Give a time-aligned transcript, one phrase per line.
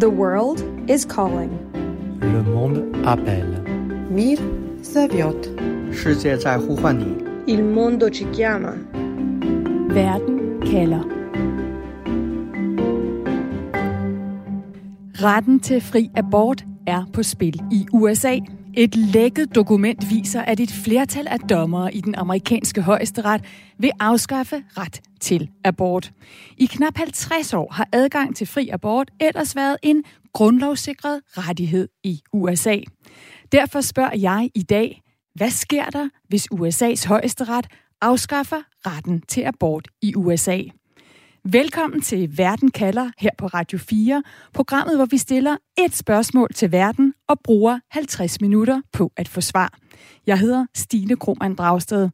[0.00, 1.50] The world is calling.
[2.22, 3.62] Le monde appelle.
[4.08, 4.38] Mir
[4.82, 5.46] zawiot.
[5.92, 7.22] 世界在呼唤你。
[7.46, 8.78] Il mondo ci chiama.
[9.90, 11.04] Werden kalder.
[15.20, 18.38] Retten til fri abort er på spil i USA.
[18.76, 23.44] Et lækket dokument viser, at et flertal af dommere i den amerikanske højesteret
[23.78, 26.12] vil afskaffe ret til abort.
[26.58, 32.20] I knap 50 år har adgang til fri abort ellers været en grundlovssikret rettighed i
[32.32, 32.76] USA.
[33.52, 35.02] Derfor spørger jeg i dag,
[35.34, 37.66] hvad sker der, hvis USA's højesteret
[38.00, 40.60] afskaffer retten til abort i USA?
[41.44, 44.22] Velkommen til Verden kalder her på Radio 4,
[44.52, 49.40] programmet, hvor vi stiller et spørgsmål til verden og bruger 50 minutter på at få
[49.40, 49.78] svar.
[50.26, 52.08] Jeg hedder Stine Krohmann Dragsted,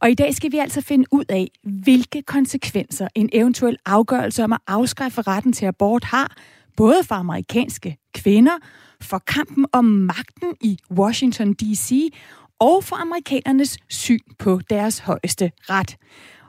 [0.00, 4.52] og i dag skal vi altså finde ud af, hvilke konsekvenser en eventuel afgørelse om
[4.52, 6.36] at afskaffe retten til abort har,
[6.76, 8.58] både for amerikanske kvinder,
[9.00, 12.12] for kampen om magten i Washington D.C.
[12.58, 15.96] og for amerikanernes syn på deres højeste ret.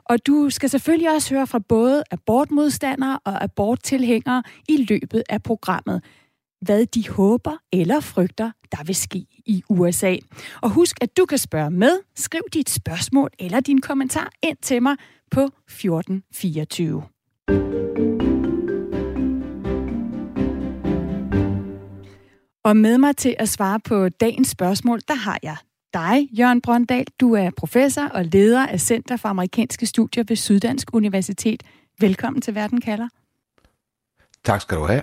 [0.06, 6.04] Og du skal selvfølgelig også høre fra både abortmodstandere og aborttilhængere i løbet af programmet,
[6.60, 10.16] hvad de håber eller frygter, der vil ske i USA.
[10.62, 12.00] Og husk, at du kan spørge med.
[12.16, 14.96] Skriv dit spørgsmål eller din kommentar ind til mig
[15.30, 17.02] på 1424.
[22.64, 25.56] Og med mig til at svare på dagens spørgsmål, der har jeg
[25.94, 27.06] dig, Jørgen Brøndal.
[27.20, 31.62] Du er professor og leder af Center for Amerikanske Studier ved Syddansk Universitet.
[32.00, 33.08] Velkommen til Verden kalder.
[34.44, 35.02] Tak skal du have.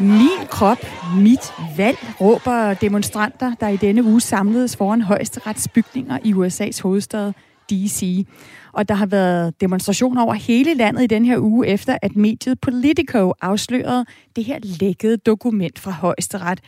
[0.00, 0.78] Min krop,
[1.16, 7.32] mit valg, råber demonstranter, der i denne uge samledes foran højesteretsbygninger i USA's hovedstad
[7.70, 8.26] D.C.
[8.72, 12.60] Og der har været demonstrationer over hele landet i den her uge, efter at mediet
[12.60, 14.04] Politico afslørede
[14.36, 16.60] det her lækkede dokument fra højesteret.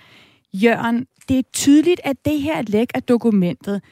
[0.55, 3.83] Jørgen, det er tydeligt, at det her læk af dokumentet,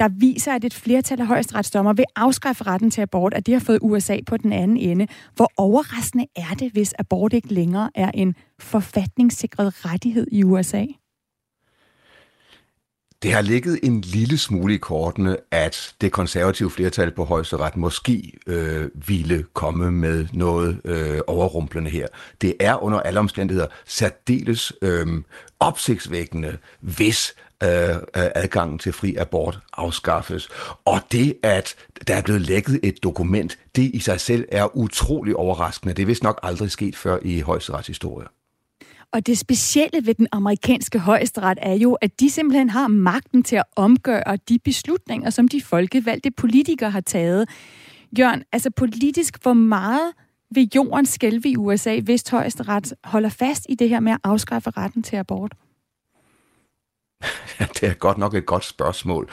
[0.00, 3.60] der viser, at et flertal af højesteretsdommer vil afskaffe retten til abort, at det har
[3.60, 5.06] fået USA på den anden ende.
[5.34, 10.84] Hvor overraskende er det, hvis abort ikke længere er en forfatningssikret rettighed i USA?
[13.22, 18.32] Det har ligget en lille smule i kortene, at det konservative flertal på højesteret måske
[18.46, 22.06] øh, ville komme med noget øh, overrumplende her.
[22.40, 25.06] Det er under alle omstændigheder særdeles øh,
[25.60, 30.48] opsigtsvækkende, hvis øh, øh adgangen til fri abort afskaffes.
[30.84, 31.74] Og det, at
[32.06, 35.94] der er blevet lækket et dokument, det i sig selv er utrolig overraskende.
[35.94, 38.26] Det er vist nok aldrig sket før i højesterets historie.
[39.12, 43.56] Og det specielle ved den amerikanske højesteret er jo, at de simpelthen har magten til
[43.56, 47.48] at omgøre de beslutninger, som de folkevalgte politikere har taget.
[48.18, 50.12] Jørgen, altså politisk, hvor meget
[50.50, 54.70] vil jorden skælve i USA, hvis højesteret holder fast i det her med at afskaffe
[54.70, 55.54] retten til abort?
[57.60, 59.30] Ja, det er godt nok et godt spørgsmål.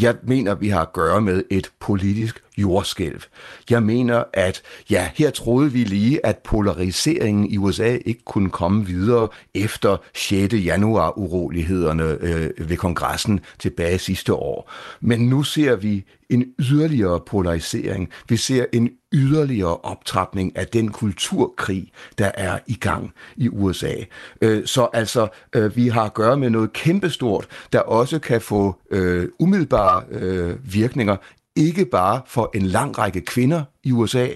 [0.00, 3.22] Jeg mener, vi har at gøre med et politisk jordskælv.
[3.70, 8.86] Jeg mener, at ja, her troede vi lige, at polariseringen i USA ikke kunne komme
[8.86, 10.54] videre efter 6.
[10.54, 14.72] januar urolighederne øh, ved kongressen tilbage sidste år.
[15.00, 18.08] Men nu ser vi en yderligere polarisering.
[18.28, 23.94] Vi ser en yderligere optrapning af den kulturkrig, der er i gang i USA.
[24.40, 28.76] Øh, så altså, øh, vi har at gøre med noget kæmpestort, der også kan få
[28.90, 31.16] øh, umiddelbare øh, virkninger
[31.56, 34.28] ikke bare for en lang række kvinder i USA,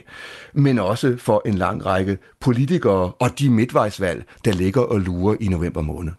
[0.54, 5.48] men også for en lang række politikere og de midtvejsvalg, der ligger og lurer i
[5.48, 6.12] november måned.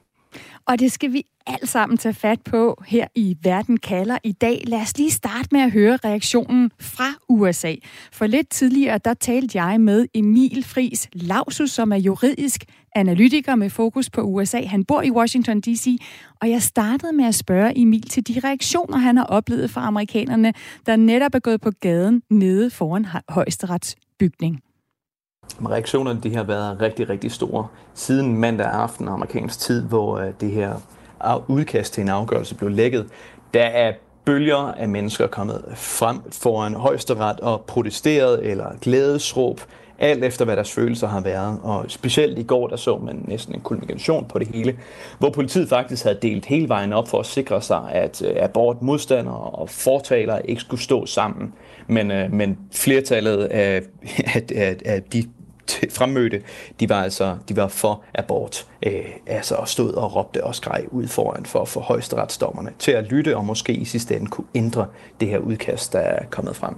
[0.66, 4.64] Og det skal vi alt sammen tage fat på her i Verden kalder i dag.
[4.68, 7.76] Lad os lige starte med at høre reaktionen fra USA.
[8.12, 12.64] For lidt tidligere, der talte jeg med Emil Fris Lausus, som er juridisk
[12.96, 14.62] analytiker med fokus på USA.
[14.62, 15.88] Han bor i Washington D.C.,
[16.42, 20.54] og jeg startede med at spørge Emil til de reaktioner, han har oplevet fra amerikanerne,
[20.86, 24.60] der netop er gået på gaden nede foran højesterets bygning.
[25.70, 30.52] Reaktionerne de har været rigtig, rigtig store siden mandag aften amerikansk tid, hvor øh, det
[30.52, 30.76] her
[31.48, 33.10] udkast til en afgørelse blev lækket.
[33.54, 33.94] Der er
[34.26, 39.62] bølger af mennesker kommet frem foran højesteret og protesteret eller glædesråb,
[40.02, 41.60] alt efter hvad deres følelser har været.
[41.64, 44.80] Og specielt i går, der så man næsten en kulmination på det hele,
[45.20, 49.36] hvor politiet faktisk havde delt hele vejen op for at sikre sig, at øh, abortmodstandere
[49.36, 51.54] og fortalere ikke skulle stå sammen.
[51.88, 53.82] Men, øh, men flertallet af,
[54.36, 55.24] af, af, af de
[55.90, 56.42] fremmødte,
[56.80, 58.68] de var altså de var for abort.
[58.84, 62.92] Øh, altså og stod og råbte og skreg ud foran for at få højesteretsdommerne til
[62.92, 64.86] at lytte og måske i sidste ende kunne ændre
[65.20, 66.76] det her udkast, der er kommet frem.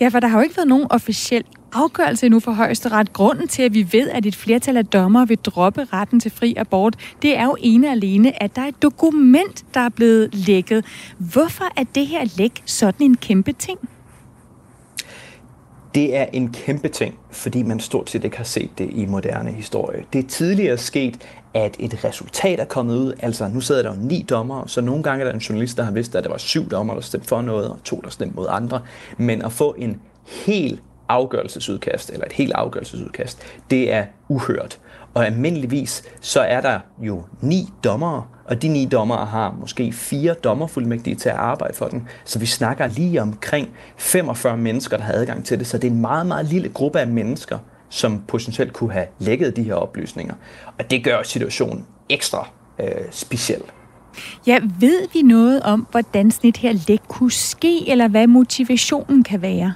[0.00, 3.12] Ja, for der har jo ikke været nogen officiel afgørelse endnu for højesteret.
[3.12, 6.54] Grunden til, at vi ved, at et flertal af dommere vil droppe retten til fri
[6.56, 10.84] abort, det er jo ene alene, at der er et dokument, der er blevet lækket.
[11.18, 13.78] Hvorfor er det her læk sådan en kæmpe ting?
[15.94, 19.52] Det er en kæmpe ting, fordi man stort set ikke har set det i moderne
[19.52, 20.04] historie.
[20.12, 21.18] Det er tidligere sket,
[21.54, 23.12] at et resultat er kommet ud.
[23.20, 25.82] Altså, nu sidder der jo ni dommer, så nogle gange er der en journalist, der
[25.82, 28.36] har vidst, at der var syv dommer, der stemte for noget, og to, der stemte
[28.36, 28.80] mod andre.
[29.16, 30.00] Men at få en
[30.46, 34.78] helt afgørelsesudkast, eller et helt afgørelsesudkast, det er uhørt.
[35.14, 40.34] Og almindeligvis, så er der jo ni dommere, og de ni dommere har måske fire
[40.34, 42.08] dommerfuldmægtige til at arbejde for den.
[42.24, 45.66] Så vi snakker lige omkring 45 mennesker, der har adgang til det.
[45.66, 47.58] Så det er en meget, meget lille gruppe af mennesker,
[47.88, 50.34] som potentielt kunne have lækket de her oplysninger.
[50.78, 52.48] Og det gør situationen ekstra
[52.80, 53.62] øh, speciel.
[54.46, 59.24] Ja, ved vi noget om, hvordan sådan et her læk kunne ske, eller hvad motivationen
[59.24, 59.74] kan være?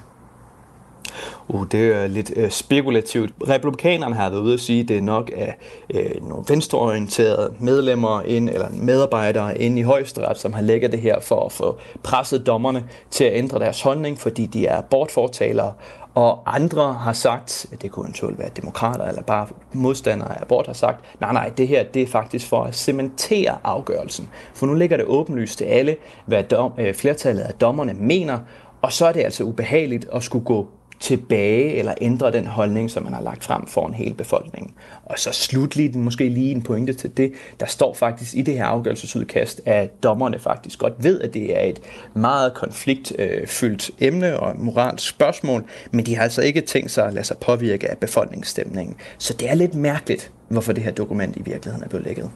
[1.48, 3.32] Uh, det er lidt uh, spekulativt.
[3.48, 5.56] Republikanerne har været ude at sige, at det er nok af
[5.94, 11.00] uh, øh, nogle venstreorienterede medlemmer ind, eller medarbejdere inde i højesteret, som har lægget det
[11.00, 15.72] her for at få presset dommerne til at ændre deres holdning, fordi de er abortfortalere.
[16.14, 20.66] Og andre har sagt, at det kunne eventuelt være demokrater eller bare modstandere af abort,
[20.66, 24.28] har sagt, nej, nej, det her det er faktisk for at cementere afgørelsen.
[24.54, 25.96] For nu ligger det åbenlyst til alle,
[26.26, 28.38] hvad dom, øh, flertallet af dommerne mener,
[28.82, 30.68] og så er det altså ubehageligt at skulle gå
[31.04, 34.74] tilbage eller ændre den holdning, som man har lagt frem for en hel befolkning.
[35.04, 37.32] Og så slutlig, måske lige en pointe til det.
[37.60, 41.60] Der står faktisk i det her afgørelsesudkast, at dommerne faktisk godt ved, at det er
[41.60, 41.80] et
[42.14, 47.14] meget konfliktfyldt øh, emne og moralsk spørgsmål, men de har altså ikke tænkt sig at
[47.14, 48.96] lade sig påvirke af befolkningsstemningen.
[49.18, 52.30] Så det er lidt mærkeligt, hvorfor det her dokument i virkeligheden er blevet lækket.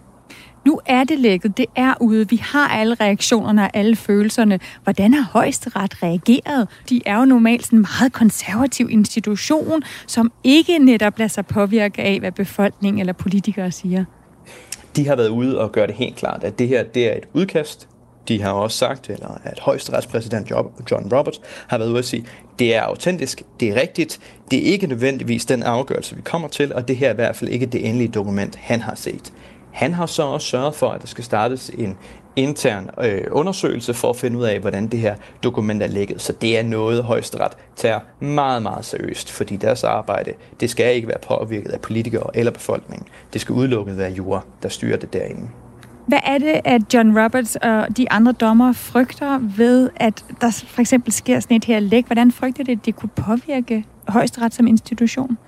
[0.66, 4.60] Nu er det lækket, det er ude, vi har alle reaktionerne og alle følelserne.
[4.84, 6.68] Hvordan har højesteret reageret?
[6.88, 12.02] De er jo normalt sådan en meget konservativ institution, som ikke netop lader sig påvirke
[12.02, 14.04] af, hvad befolkningen eller politikere siger.
[14.96, 17.24] De har været ude og gøre det helt klart, at det her det er et
[17.32, 17.88] udkast.
[18.28, 20.50] De har også sagt, eller at højesteretspræsident
[20.90, 22.26] John Roberts har været ude at sige,
[22.58, 24.20] det er autentisk, det er rigtigt,
[24.50, 27.36] det er ikke nødvendigvis den afgørelse, vi kommer til, og det her er i hvert
[27.36, 29.32] fald ikke det endelige dokument, han har set.
[29.78, 31.96] Han har så også sørget for, at der skal startes en
[32.36, 36.22] intern øh, undersøgelse for at finde ud af, hvordan det her dokument er lækket.
[36.22, 41.08] Så det er noget, højesteret tager meget, meget seriøst, fordi deres arbejde, det skal ikke
[41.08, 43.08] være påvirket af politikere eller befolkningen.
[43.32, 45.48] Det skal udelukket være jura, der styrer det derinde.
[46.06, 50.80] Hvad er det, at John Roberts og de andre dommer frygter ved, at der for
[50.80, 52.06] eksempel sker sådan et her læk?
[52.06, 55.38] Hvordan frygter det, at det kunne påvirke højesteret som institution?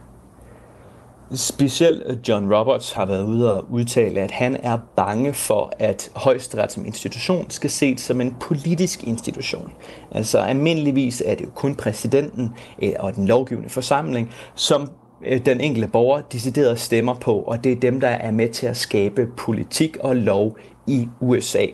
[1.34, 6.10] Specielt øh, John Roberts har været ude og udtale, at han er bange for, at
[6.14, 9.72] højesteret som institution skal ses som en politisk institution.
[10.10, 12.50] Altså almindeligvis er det jo kun præsidenten
[12.82, 14.90] øh, og den lovgivende forsamling, som
[15.26, 18.66] øh, den enkelte borger decideret stemmer på, og det er dem, der er med til
[18.66, 20.56] at skabe politik og lov
[20.86, 21.66] i USA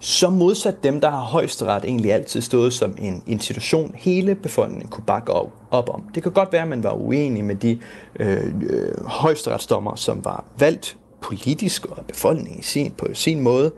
[0.00, 5.04] så modsat dem, der har højesteret egentlig altid stået som en institution, hele befolkningen kunne
[5.04, 6.02] bakke op, op om.
[6.14, 7.78] Det kan godt være, at man var uenig med de
[8.20, 13.72] øh, øh, højesteretsdommer, som var valgt politisk og befolkningen sin, på sin måde,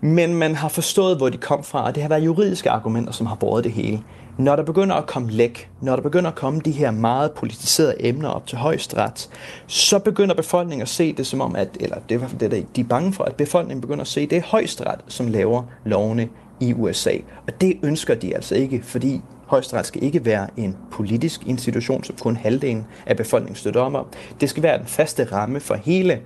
[0.00, 3.26] men man har forstået, hvor de kom fra, og det har været juridiske argumenter, som
[3.26, 4.02] har båret det hele.
[4.38, 7.94] Når der begynder at komme læk, når der begynder at komme de her meget politiserede
[8.06, 9.28] emner op til højesteret,
[9.66, 12.50] så begynder befolkningen at se det som om, at, eller det er i hvert fald
[12.50, 15.62] det, de er bange for, at befolkningen begynder at se, det er højesteret, som laver
[15.84, 16.28] lovene
[16.60, 17.12] i USA.
[17.46, 22.16] Og det ønsker de altså ikke, fordi Højesteret skal ikke være en politisk institution, som
[22.16, 24.06] kun halvdelen af befolkningen støtter om.
[24.40, 26.20] Det skal være den faste ramme for hele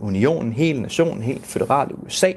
[0.00, 2.32] unionen, hele nationen, hele føderale USA,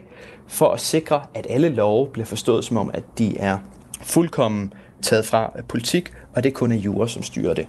[0.48, 3.58] for at sikre, at alle love bliver forstået som om, at de er
[4.02, 7.68] fuldkommen taget fra politik, og det kun er jura, som styrer det.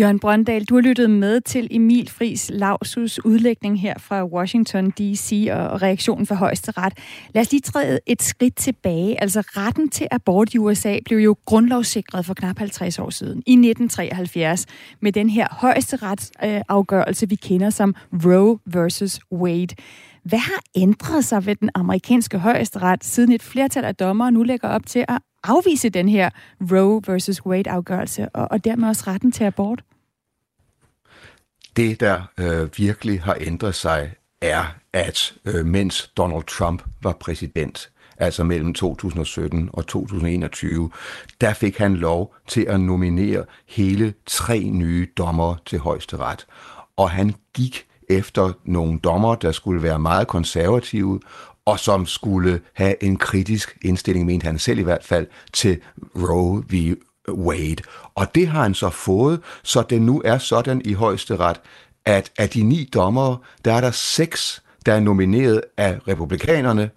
[0.00, 5.48] Jørgen Brøndal, du har lyttet med til Emil Fris Lausus udlægning her fra Washington D.C.
[5.50, 6.92] og reaktionen fra højesteret.
[7.34, 9.20] Lad os lige træde et skridt tilbage.
[9.20, 13.52] Altså retten til abort i USA blev jo grundlovssikret for knap 50 år siden, i
[13.52, 14.66] 1973,
[15.02, 19.74] med den her højesteretsafgørelse, vi kender som Roe versus Wade.
[20.24, 24.68] Hvad har ændret sig ved den amerikanske højesteret, siden et flertal af dommere nu lægger
[24.68, 26.30] op til at afvise den her
[26.72, 29.82] Roe versus Wade-afgørelse, og, og dermed også retten til abort?
[31.76, 37.90] Det, der øh, virkelig har ændret sig, er, at øh, mens Donald Trump var præsident,
[38.16, 40.90] altså mellem 2017 og 2021,
[41.40, 46.46] der fik han lov til at nominere hele tre nye dommer til højesteret.
[46.96, 51.20] Og han gik efter nogle dommer, der skulle være meget konservative,
[51.68, 55.80] og som skulle have en kritisk indstilling, mente han selv i hvert fald, til
[56.16, 56.96] Roe v.
[57.28, 57.82] Wade.
[58.14, 61.60] Og det har han så fået, så det nu er sådan i højesteret,
[62.04, 66.90] at af de ni dommere, der er der seks, der er nomineret af republikanerne,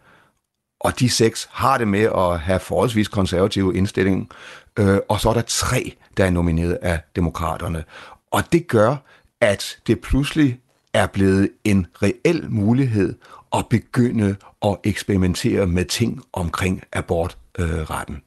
[0.80, 4.30] og de seks har det med at have forholdsvis konservative indstilling,
[4.80, 7.84] øh, og så er der tre, der er nomineret af demokraterne.
[8.32, 8.96] Og det gør,
[9.42, 10.60] at det pludselig
[10.94, 13.16] er blevet en reel mulighed
[13.56, 18.22] at begynde at eksperimentere med ting omkring abortretten.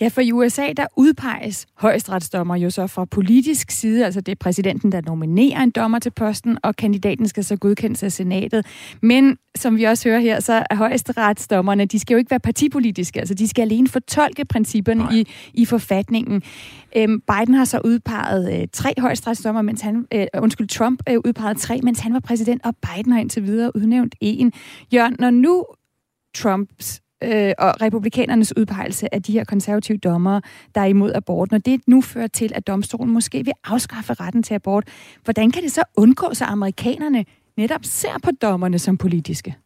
[0.00, 4.36] Ja, for i USA, der udpeges højesteretsdommer jo så fra politisk side, altså det er
[4.40, 8.66] præsidenten, der nominerer en dommer til posten, og kandidaten skal så godkendes af senatet.
[9.02, 13.18] Men som vi også hører her, så er højesteretsdommerne, de skal jo ikke være partipolitiske,
[13.18, 16.42] altså de skal alene fortolke principperne i, i forfatningen.
[16.96, 21.56] Øhm, Biden har så udpeget øh, tre højesteretsdommer, mens han, øh, undskyld, Trump øh, udpeget
[21.56, 24.52] tre, mens han var præsident, og Biden har indtil videre udnævnt en.
[24.92, 25.64] Jørgen, når nu
[26.34, 30.40] Trumps øh, og republikanernes udpegelse af de her konservative dommere,
[30.74, 34.42] der er imod abort, når det nu fører til, at domstolen måske vil afskaffe retten
[34.42, 34.84] til abort,
[35.24, 37.24] hvordan kan det så undgås, at amerikanerne
[37.56, 39.56] netop ser på dommerne som politiske?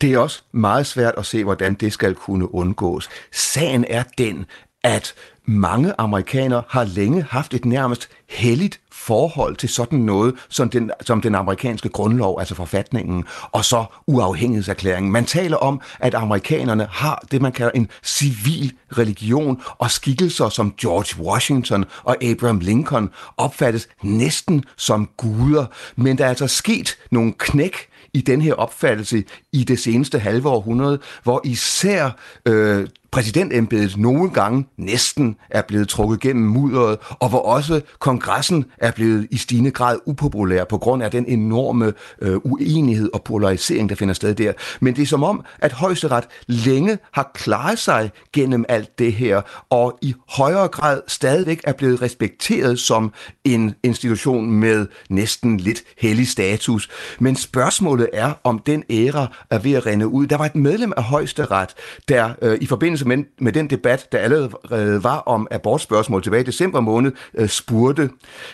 [0.00, 3.08] Det er også meget svært at se, hvordan det skal kunne undgås.
[3.32, 4.46] Sagen er den,
[4.84, 5.14] at
[5.46, 11.20] mange amerikanere har længe haft et nærmest helligt forhold til sådan noget som den, som
[11.20, 15.12] den amerikanske grundlov, altså forfatningen, og så uafhængighedserklæringen.
[15.12, 20.74] Man taler om, at amerikanerne har det, man kalder en civil religion, og skikkelser som
[20.80, 25.66] George Washington og Abraham Lincoln opfattes næsten som guder.
[25.96, 30.48] Men der er altså sket nogle knæk i den her opfattelse i det seneste halve
[30.48, 32.10] århundrede, hvor især
[32.46, 38.90] øh, præsidentembedet nogle gange næsten er blevet trukket gennem mudderet, og hvor også kongressen er
[38.90, 41.92] blevet i stigende grad upopulær på grund af den enorme
[42.22, 44.52] øh, uenighed og polarisering, der finder sted der.
[44.80, 49.42] Men det er som om, at højesteret længe har klaret sig gennem alt det her,
[49.70, 53.12] og i højere grad stadigvæk er blevet respekteret som
[53.44, 56.90] en institution med næsten lidt hellig status.
[57.18, 60.26] Men spørgsmålet er, om den æra er ved at rende ud.
[60.26, 61.74] Der var et medlem af højesteret,
[62.08, 66.42] der øh, i forbindelse forbindelse med, med den debat, der allerede var om abortspørgsmål tilbage
[66.42, 68.10] i december måned, øh, spurgte,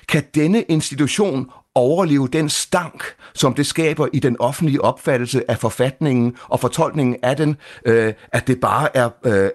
[0.08, 3.04] kan denne institution overleve den stank,
[3.34, 8.46] som det skaber i den offentlige opfattelse af forfatningen og fortolkningen af den, øh, at
[8.46, 9.50] det bare er øh, øh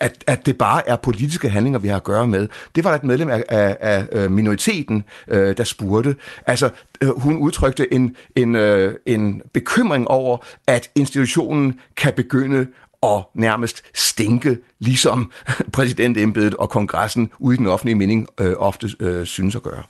[0.00, 2.48] at, at det bare er politiske handlinger, vi har at gøre med.
[2.74, 6.16] Det var et medlem af, af, af øh, minoriteten, øh, der spurgte.
[6.46, 6.70] Altså,
[7.02, 12.66] øh, hun udtrykte en, en, øh, en bekymring over, at institutionen kan begynde
[13.04, 15.32] og nærmest stinke, ligesom
[15.72, 19.82] præsidentembedet og kongressen ude i den offentlige mening øh, ofte øh, synes at gøre.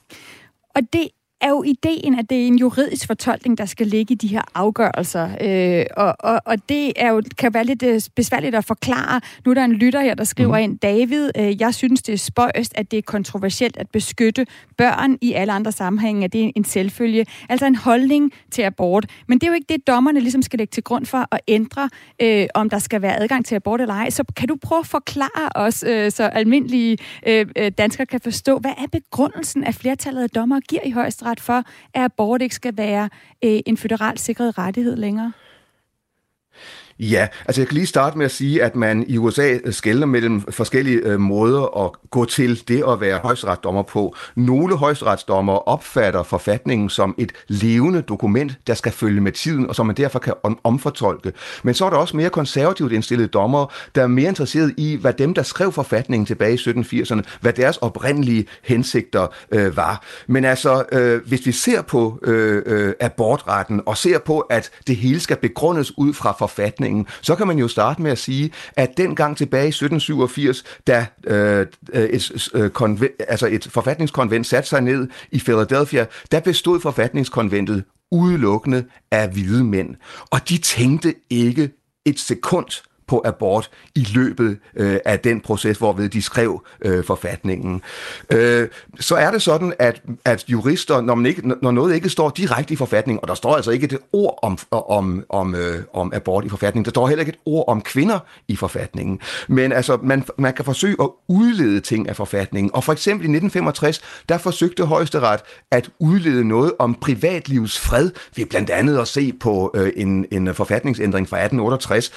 [0.75, 1.09] Og det
[1.45, 4.43] er jo ideen, at det er en juridisk fortolkning, der skal ligge i de her
[4.55, 5.29] afgørelser.
[5.41, 9.21] Øh, og, og, og det er jo, kan være lidt øh, besværligt at forklare.
[9.45, 10.63] Nu er der en lytter her, der skriver mm.
[10.63, 14.47] ind, David, øh, jeg synes, det er spøjst, at det er kontroversielt at beskytte
[14.77, 17.27] børn i alle andre sammenhænge, at det er en selvfølge.
[17.49, 19.07] Altså en holdning til abort.
[19.29, 21.91] Men det er jo ikke det, dommerne ligesom skal lægge til grund for at ændre,
[22.23, 24.11] øh, om der skal være adgang til abort eller ej.
[24.11, 28.59] Så kan du prøve at forklare os, øh, så almindelige øh, øh danskere kan forstå,
[28.59, 31.63] hvad er begrundelsen, at flertallet af dommere giver i højesteret for,
[31.95, 33.09] at abort ikke skal være
[33.45, 35.33] øh, en føderalt sikret rettighed længere?
[36.99, 40.07] Ja, altså jeg kan lige starte med at sige, at man i USA øh, skældner
[40.07, 44.17] mellem forskellige øh, måder at gå til det at være højesteretsdommer på.
[44.35, 49.87] Nogle højesteretsdommer opfatter forfatningen som et levende dokument, der skal følge med tiden, og som
[49.87, 51.33] man derfor kan om- omfortolke.
[51.63, 55.13] Men så er der også mere konservativt indstillede dommer, der er mere interesseret i, hvad
[55.13, 60.05] dem, der skrev forfatningen tilbage i 1780'erne, hvad deres oprindelige hensigter øh, var.
[60.27, 64.97] Men altså, øh, hvis vi ser på øh, øh, abortretten, og ser på, at det
[64.97, 68.51] hele skal begrundes ud fra forfatningen, forfatningen, så kan man jo starte med at sige,
[68.77, 74.69] at dengang tilbage i 1787, da øh, øh et, øh, konvent, altså et forfatningskonvent satte
[74.69, 79.97] sig ned i Philadelphia, der bestod forfatningskonventet udelukkende af hvide mænd.
[80.31, 81.71] Og de tænkte ikke
[82.05, 87.83] et sekund på abort i løbet øh, af den proces, hvorved de skrev øh, forfatningen.
[88.33, 88.69] Øh,
[89.01, 92.75] så er det sådan, at, at jurister, når, man ikke, når noget ikke står direkte
[92.75, 96.45] i forfatningen, og der står altså ikke et ord om, om, om, øh, om abort
[96.45, 98.19] i forfatningen, der står heller ikke et ord om kvinder
[98.49, 102.93] i forfatningen, men altså, man, man kan forsøge at udlede ting af forfatningen, og for
[102.93, 108.99] eksempel i 1965, der forsøgte højesteret at udlede noget om privatlivets fred, ved blandt andet
[108.99, 112.13] at se på øh, en, en forfatningsændring fra 1868,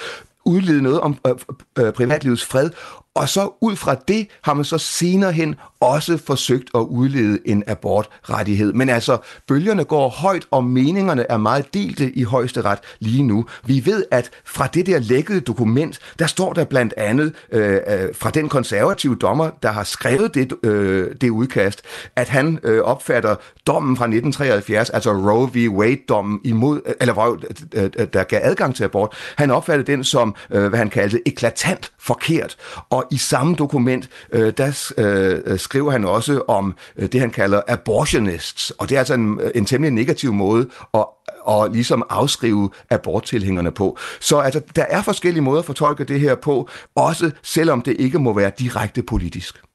[0.48, 1.34] udlede noget om øh,
[1.78, 2.70] øh, privatlivets fred,
[3.14, 7.64] og så ud fra det har man så senere hen også forsøgt at udlede en
[7.66, 8.72] abortrettighed.
[8.72, 9.18] Men altså,
[9.48, 13.46] bølgerne går højt, og meningerne er meget delte i højesteret lige nu.
[13.64, 18.08] Vi ved, at fra det der lækkede dokument, der står der blandt andet øh, øh
[18.14, 21.82] fra den konservative dommer, der har skrevet det, øh, det udkast,
[22.16, 25.70] at han øh, opfatter dommen fra 1973, altså Roe v.
[25.78, 27.38] Wade-dommen imod, øh, eller
[27.74, 31.28] øh, øh, der gav adgang til abort, han opfattede den som, øh, hvad han kaldte,
[31.28, 32.56] eklatant forkert.
[32.90, 37.60] Og i samme dokument, øh, der øh, skriver han også om øh, det, han kalder
[37.68, 41.04] abortionists, og det er altså en, øh, en temmelig negativ måde at
[41.42, 43.98] og ligesom afskrive aborttilhængerne på.
[44.20, 48.18] Så altså, der er forskellige måder at fortolke det her på, også selvom det ikke
[48.18, 49.67] må være direkte politisk.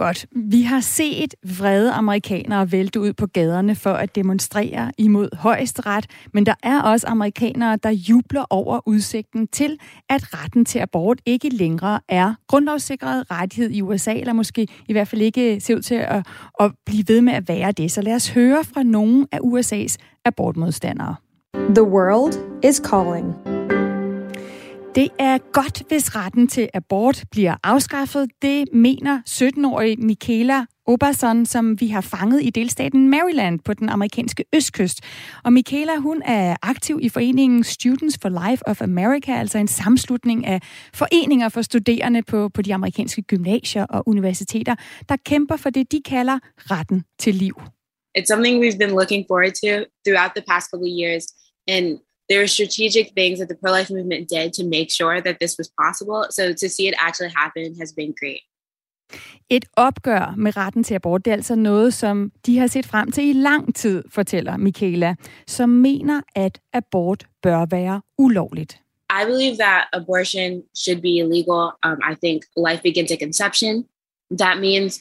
[0.00, 0.26] Godt.
[0.32, 6.46] Vi har set vrede amerikanere vælte ud på gaderne for at demonstrere imod højesteret, men
[6.46, 9.78] der er også amerikanere, der jubler over udsigten til,
[10.08, 15.08] at retten til abort ikke længere er grundlovssikret rettighed i USA, eller måske i hvert
[15.08, 16.26] fald ikke ser ud til at,
[16.60, 17.92] at blive ved med at være det.
[17.92, 21.14] Så lad os høre fra nogle af USA's abortmodstandere.
[21.54, 23.79] The world is calling.
[24.94, 28.30] Det er godt, hvis retten til abort bliver afskaffet.
[28.42, 34.44] Det mener 17-årige Michaela Oberson, som vi har fanget i delstaten Maryland på den amerikanske
[34.54, 35.00] østkyst.
[35.44, 40.46] Og Michaela, hun er aktiv i foreningen Students for Life of America, altså en sammenslutning
[40.46, 40.60] af
[40.94, 44.74] foreninger for studerende på, på de amerikanske gymnasier og universiteter,
[45.08, 47.54] der kæmper for det, de kalder retten til liv.
[48.18, 49.72] It's something we've been looking forward to
[50.04, 51.24] throughout the past couple of years.
[51.68, 51.98] And
[52.30, 55.52] there were strategic things that the pro life movement did to make sure that this
[55.58, 56.20] was possible.
[56.30, 58.42] So to see it actually happen has been great.
[59.50, 63.10] Et opgør med retten til abort, det er altså noget, som de har set frem
[63.10, 65.14] til i lang tid, fortæller Michaela,
[65.46, 68.80] som mener, at abort bør være ulovligt.
[69.20, 71.62] I believe that abortion should be illegal.
[71.86, 73.84] Um, I think life begins at conception.
[74.38, 75.00] That means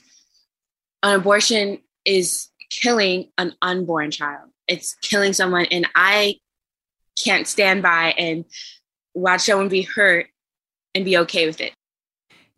[1.03, 2.49] an abortion is
[2.81, 4.47] killing an unborn child.
[4.71, 6.39] It's killing someone, and I
[7.25, 8.45] can't stand by and
[9.15, 10.25] watch someone be hurt
[10.95, 11.73] and be okay with it.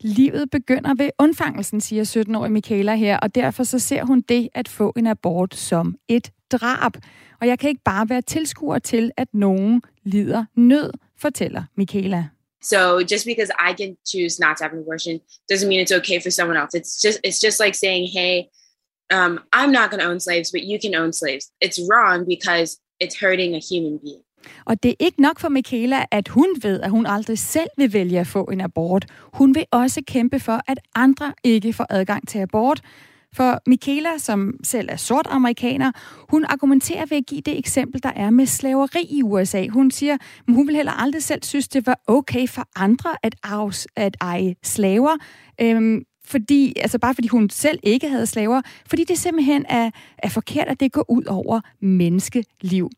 [0.04, 4.68] Livet begynder ved undfangelsen, siger 17-årige Michaela her, og derfor så ser hun det at
[4.68, 6.92] få en abort som et drab.
[7.42, 12.30] Og jeg kan ikke bare være tilskuer til, at nogen lider nød, fortæller Michaela.
[12.64, 15.20] So just because I can choose not to have an abortion
[15.52, 16.74] doesn't mean it's okay for someone else.
[16.80, 18.36] It's just it's just like saying, hey,
[19.12, 21.52] um, I'm not going to own slaves, but you can own slaves.
[21.60, 22.70] It's wrong because
[23.00, 24.24] it's hurting a human being.
[24.66, 27.94] Og det er ikke nok for Michaela, at hun ved, at hun aldrig selv vil
[27.94, 29.06] vælge at få en abort.
[29.34, 32.82] Hun vil også kæmpe for, at andre ikke får adgang til abort.
[33.34, 35.92] For Michaela, som selv er sort amerikaner,
[36.30, 39.68] hun argumenterer ved at give det eksempel, der er med slaveri i USA.
[39.68, 43.36] Hun siger, at hun vil heller aldrig selv synes, det var okay for andre at,
[43.44, 45.18] arves, at eje slaver.
[45.62, 50.30] Øhm, fordi, altså bare fordi hun selv ikke havde slaver, fordi det simpelthen er, er
[50.30, 52.90] forkert, at det går ud over menneskeliv.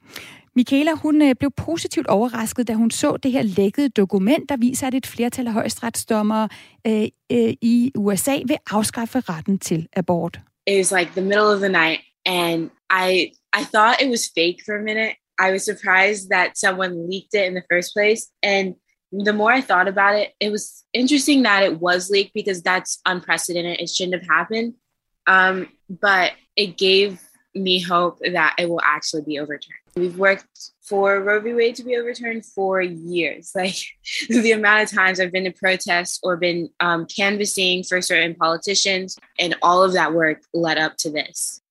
[0.55, 4.87] Michaela, hun øh, blev positivt overrasket, da hun så det her lækkede dokument, der viser,
[4.87, 6.49] at et flertal af højesteretsdommere
[6.87, 10.39] øh, øh, i USA vil afskaffe retten til abort.
[10.67, 14.59] It was like the middle of the night, and I I thought it was fake
[14.65, 15.11] for a minute.
[15.45, 18.65] I was surprised that someone leaked it in the first place, and
[19.27, 22.91] the more I thought about it, it was interesting that it was leaked because that's
[23.05, 23.79] unprecedented.
[23.83, 24.73] It shouldn't have happened,
[25.27, 25.55] um,
[25.89, 27.19] but it gave
[27.55, 29.79] me hope that it will actually be overturned.
[29.95, 31.53] We've worked for Roe v.
[31.53, 33.51] Wade to be overturned for years.
[33.55, 33.75] Like
[34.27, 39.17] the amount of times I've been to protests or been um, canvassing for certain politicians,
[39.39, 41.61] and all of that work led up to this.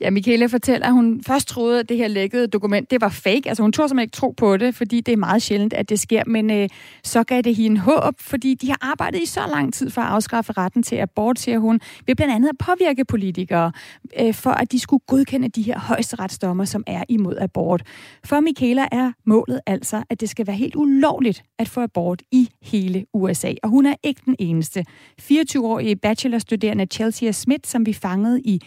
[0.00, 3.42] Ja, Michaela fortæller, at hun først troede, at det her lækkede dokument, det var fake.
[3.46, 6.00] Altså hun tror simpelthen ikke tro på det, fordi det er meget sjældent, at det
[6.00, 6.22] sker.
[6.26, 6.68] Men øh,
[7.04, 10.08] så gav det hende håb, fordi de har arbejdet i så lang tid for at
[10.08, 13.72] afskaffe retten til abort, siger hun, ved blandt andet at påvirke politikere,
[14.20, 17.82] øh, for at de skulle godkende de her højesteretsdommer, som er imod abort.
[18.24, 22.48] For Michaela er målet altså, at det skal være helt ulovligt at få abort i
[22.62, 23.52] hele USA.
[23.62, 24.84] Og hun er ikke den eneste.
[25.22, 28.60] 24-årige bachelorstuderende Chelsea Smith, som vi fangede i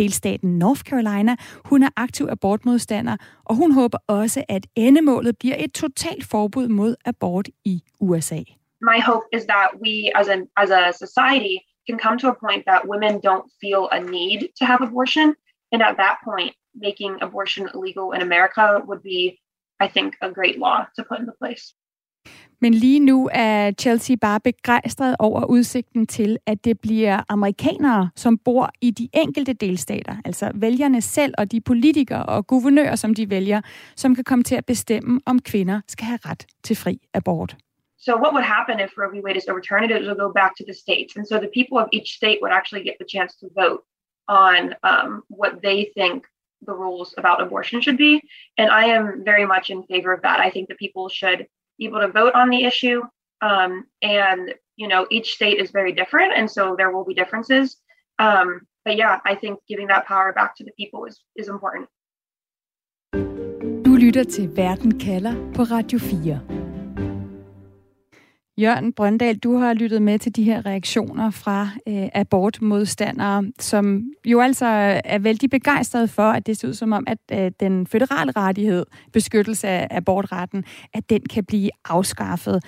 [0.00, 1.36] delstaten North Carolina.
[1.64, 6.94] Hun er aktiv abortmodstander, og hun håber også, at endemålet bliver et totalt forbud mod
[7.04, 8.42] abort i USA.
[8.92, 11.56] My hope is that we as a, as a society
[11.88, 15.28] can come to a point that women don't feel a need to have abortion.
[15.72, 19.20] And at that point, making abortion illegal in America would be,
[19.84, 21.64] I think, a great law to put into place.
[22.60, 28.38] Men lige nu er Chelsea bare begejstret over udsigten til, at det bliver amerikanere, som
[28.38, 33.30] bor i de enkelte delstater, altså vælgerne selv og de politikere og guvernører, som de
[33.30, 33.60] vælger,
[33.96, 37.56] som kan komme til at bestemme, om kvinder skal have ret til fri abort.
[38.02, 39.20] so what would happen if Roe v.
[39.20, 39.90] Wade is overturned?
[39.90, 42.50] It would go back to the states, and so the people of each state would
[42.50, 43.84] actually get the chance to vote
[44.26, 46.24] on um, what they think
[46.66, 48.22] the rules about abortion should be.
[48.56, 50.40] And I am very much in favor of that.
[50.40, 51.46] I think that people should
[51.80, 53.00] be able to vote on the issue.
[53.50, 56.30] Um, and, you know, each state is very different.
[56.38, 57.66] And so there will be differences.
[58.18, 58.48] Um,
[58.84, 61.88] but yeah, I think giving that power back to the people is, is important.
[63.84, 66.59] Du lytter til Verden kalder på Radio 4.
[68.60, 74.40] Jørgen Brøndal, du har lyttet med til de her reaktioner fra øh, abortmodstandere, som jo
[74.40, 74.66] altså
[75.04, 78.86] er vældig begejstrede for, at det ser ud som om, at øh, den føderale rettighed,
[79.12, 82.64] beskyttelse af abortretten, at den kan blive afskaffet.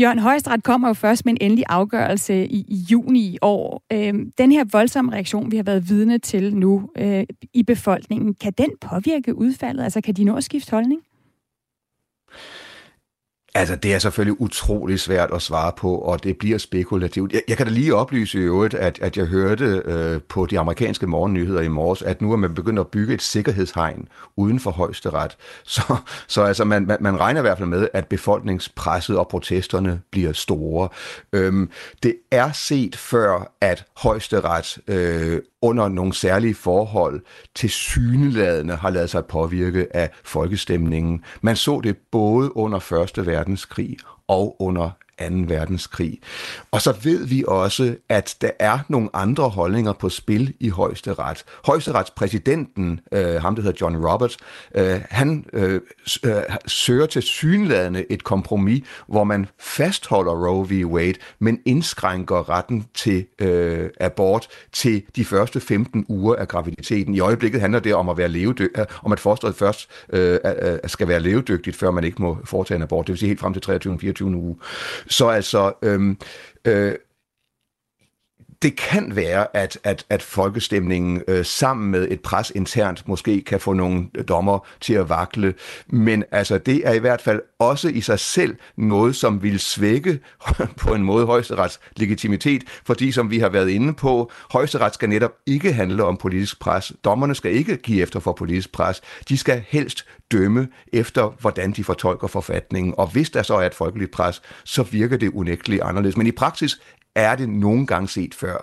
[0.00, 3.82] Jørgen Højstret kommer jo først med en endelig afgørelse i, i juni i år.
[3.92, 8.52] Øh, den her voldsomme reaktion, vi har været vidne til nu øh, i befolkningen, kan
[8.58, 9.84] den påvirke udfaldet?
[9.84, 11.02] Altså kan de nå at skifte holdning?
[13.54, 17.32] Altså, det er selvfølgelig utrolig svært at svare på, og det bliver spekulativt.
[17.32, 20.58] Jeg, jeg kan da lige oplyse i øvrigt, at, at jeg hørte øh, på de
[20.58, 24.70] amerikanske morgennyheder i morges, at nu er man begyndt at bygge et sikkerhedshegn uden for
[24.70, 25.36] højesteret.
[25.64, 30.00] Så, så altså, man, man, man regner i hvert fald med, at befolkningspresset og protesterne
[30.10, 30.88] bliver store.
[31.32, 31.70] Øhm,
[32.02, 37.20] det er set før, at højesteret øh, under nogle særlige forhold
[37.54, 41.24] til syneladende har lavet sig påvirke af folkestemningen.
[41.40, 43.96] Man så det både under Første Verdenskrig
[44.28, 45.26] og under 2.
[45.46, 46.18] verdenskrig.
[46.70, 51.44] Og så ved vi også, at der er nogle andre holdninger på spil i højesteret.
[51.66, 54.36] Højesteretspræsidenten, øh, ham der hedder John Roberts,
[54.74, 55.80] øh, han øh,
[56.24, 60.84] øh søger til synladende et kompromis, hvor man fastholder Roe v.
[60.84, 67.14] Wade, men indskrænker retten til øh, abort til de første 15 uger af graviditeten.
[67.14, 70.38] I øjeblikket handler det om at være levedygtig, øh, om at fosteret først øh,
[70.86, 73.52] skal være levedygtigt, før man ikke må foretage en abort, det vil sige helt frem
[73.52, 73.98] til 23.
[73.98, 74.28] 24.
[74.28, 74.56] uge.
[75.10, 76.18] Så altså, øhm,
[76.64, 76.94] øh,
[78.62, 83.60] det kan være, at, at, at folkestemningen øh, sammen med et pres internt måske kan
[83.60, 85.54] få nogle dommer til at vakle,
[85.86, 90.20] men altså det er i hvert fald også i sig selv noget, som vil svække
[90.82, 95.32] på en måde højesterets legitimitet, fordi som vi har været inde på, højesteret skal netop
[95.46, 96.92] ikke handle om politisk pres.
[97.04, 99.00] Dommerne skal ikke give efter for politisk pres.
[99.28, 102.94] De skal helst dømme efter, hvordan de fortolker forfatningen.
[102.96, 106.16] Og hvis der så er et folkeligt pres, så virker det unægteligt anderledes.
[106.16, 106.80] Men i praksis
[107.20, 108.56] er det nogle gange set før.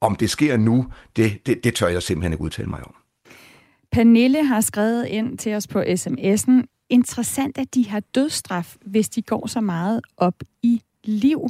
[0.00, 2.94] Om det sker nu, det, det, det tør jeg simpelthen ikke udtale mig om.
[3.92, 6.86] Pernille har skrevet ind til os på sms'en.
[6.90, 11.48] Interessant, at de har dødstraf, hvis de går så meget op i liv.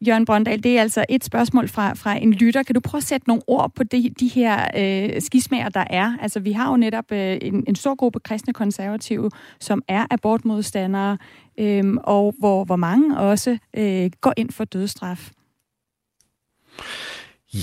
[0.00, 2.62] Jørgen Brøndal, det er altså et spørgsmål fra, fra en lytter.
[2.62, 6.16] Kan du prøve at sætte nogle ord på de, de her øh, skismager, der er?
[6.20, 11.18] Altså, vi har jo netop øh, en, en stor gruppe kristne konservative, som er abortmodstandere,
[11.58, 15.30] øh, og hvor, hvor mange også øh, går ind for dødstraf.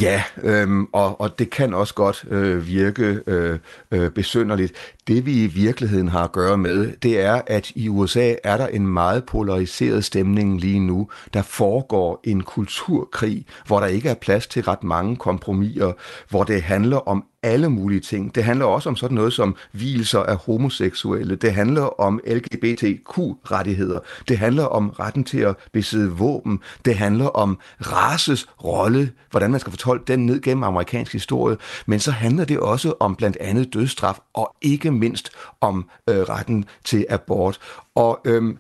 [0.01, 3.59] Ja, øhm, og, og det kan også godt øh, virke øh,
[3.91, 4.73] øh, besynderligt.
[5.07, 8.67] Det vi i virkeligheden har at gøre med, det er, at i USA er der
[8.67, 11.07] en meget polariseret stemning lige nu.
[11.33, 15.93] Der foregår en kulturkrig, hvor der ikke er plads til ret mange kompromiser,
[16.29, 18.35] hvor det handler om alle mulige ting.
[18.35, 21.35] Det handler også om sådan noget som hvilser af homoseksuelle.
[21.35, 23.99] Det handler om LGBTQ-rettigheder.
[24.27, 26.59] Det handler om retten til at besidde våben.
[26.85, 31.57] Det handler om races rolle, hvordan man skal fortolke den ned gennem amerikansk historie.
[31.85, 36.65] Men så handler det også om blandt andet dødsstraf, og ikke mindst om øh, retten
[36.83, 37.59] til abort.
[37.95, 38.57] Og øhm,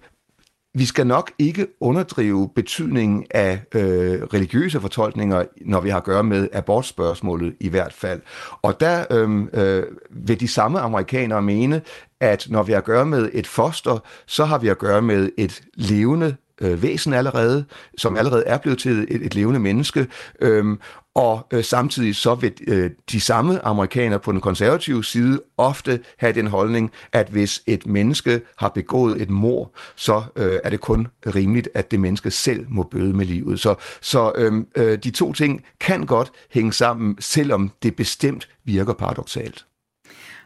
[0.75, 6.23] vi skal nok ikke underdrive betydningen af øh, religiøse fortolkninger, når vi har at gøre
[6.23, 8.21] med abortspørgsmålet i hvert fald.
[8.61, 11.81] Og der øh, øh, vil de samme amerikanere mene,
[12.19, 15.29] at når vi har at gøre med et foster, så har vi at gøre med
[15.37, 17.65] et levende øh, væsen allerede,
[17.97, 20.07] som allerede er blevet til et, et levende menneske,
[20.41, 20.79] øhm,
[21.15, 26.33] og øh, samtidig så vil øh, de samme amerikanere på den konservative side ofte have
[26.33, 31.07] den holdning, at hvis et menneske har begået et mor, så øh, er det kun
[31.35, 33.59] rimeligt, at det menneske selv må bøde med livet.
[33.59, 38.93] Så, så øh, øh, de to ting kan godt hænge sammen, selvom det bestemt virker
[38.93, 39.65] paradoxalt.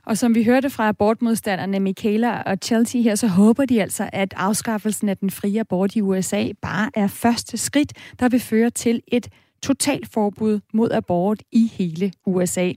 [0.05, 4.33] Og som vi hørte fra abortmodstanderne Michaela og Chelsea her, så håber de altså, at
[4.37, 9.01] afskaffelsen af den frie abort i USA bare er første skridt, der vil føre til
[9.07, 9.27] et
[9.67, 12.71] totalforbud mod abort i hele USA.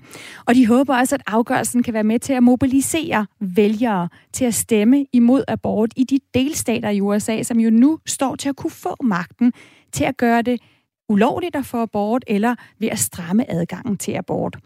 [0.46, 4.55] Og de håber også, at afgørelsen kan være med til at mobilisere vælgere til at
[4.55, 8.70] stemme imod abort i de delstater i USA, som jo nu står til at kunne
[8.70, 9.53] få magten
[9.92, 10.61] til at gøre det
[11.09, 14.57] ulovligt at få abort, eller ved at stramme adgangen til abort.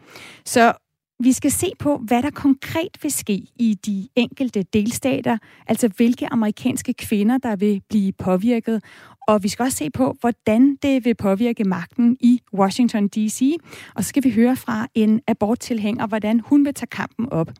[0.44, 0.72] Så
[1.20, 6.32] vi skal se på, hvad der konkret vil ske i de enkelte delstater, altså hvilke
[6.32, 8.84] amerikanske kvinder, der vil blive påvirket.
[9.28, 13.56] Og vi skal også se på, hvordan det vil påvirke magten i Washington D.C.
[13.94, 17.50] Og så skal vi høre fra en aborttilhænger, hvordan hun vil tage kampen op.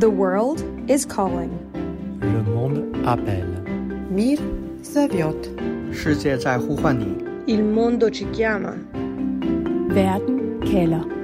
[0.00, 0.58] The world
[0.90, 1.52] is calling.
[2.22, 3.64] Le monde appelle.
[4.10, 4.36] Mir
[4.84, 5.46] zaviot.
[7.48, 8.72] Il mondo ci chiama.
[9.94, 11.20] Verden kalder.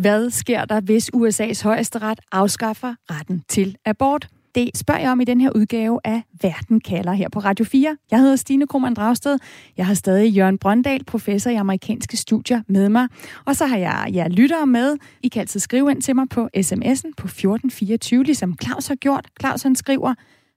[0.00, 4.28] Hvad sker der, hvis USA's højesteret afskaffer retten til abort?
[4.54, 7.96] Det spørger jeg om i den her udgave af Verden kalder her på Radio 4.
[8.10, 9.38] Jeg hedder Stine Krohmann Dragsted.
[9.76, 13.08] Jeg har stadig Jørgen Brøndal, professor i amerikanske studier, med mig.
[13.44, 14.96] Og så har jeg jer lyttere med.
[15.22, 19.28] I kan altid skrive ind til mig på sms'en på 1424, ligesom Claus har gjort.
[19.40, 20.14] Claus han skriver,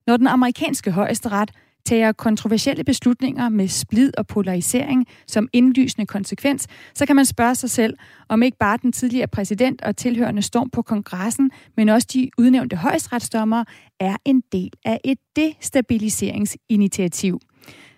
[0.08, 1.52] når den amerikanske højesteret
[1.86, 7.70] tager kontroversielle beslutninger med splid og polarisering som indlysende konsekvens, så kan man spørge sig
[7.70, 7.98] selv,
[8.30, 12.76] om ikke bare den tidligere præsident og tilhørende storm på kongressen, men også de udnævnte
[12.76, 13.66] højesteretsdommere,
[14.00, 17.40] er en del af et destabiliseringsinitiativ.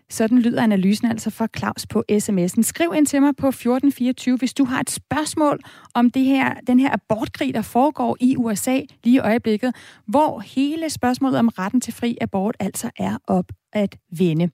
[0.10, 2.62] Sådan lyder analysen altså fra Claus på sms'en.
[2.62, 5.60] Skriv ind til mig på 1424, hvis du har et spørgsmål
[5.94, 9.76] om det her, den her abortkrig, der foregår i USA lige i øjeblikket,
[10.08, 14.50] hvor hele spørgsmålet om retten til fri abort altså er op at vende.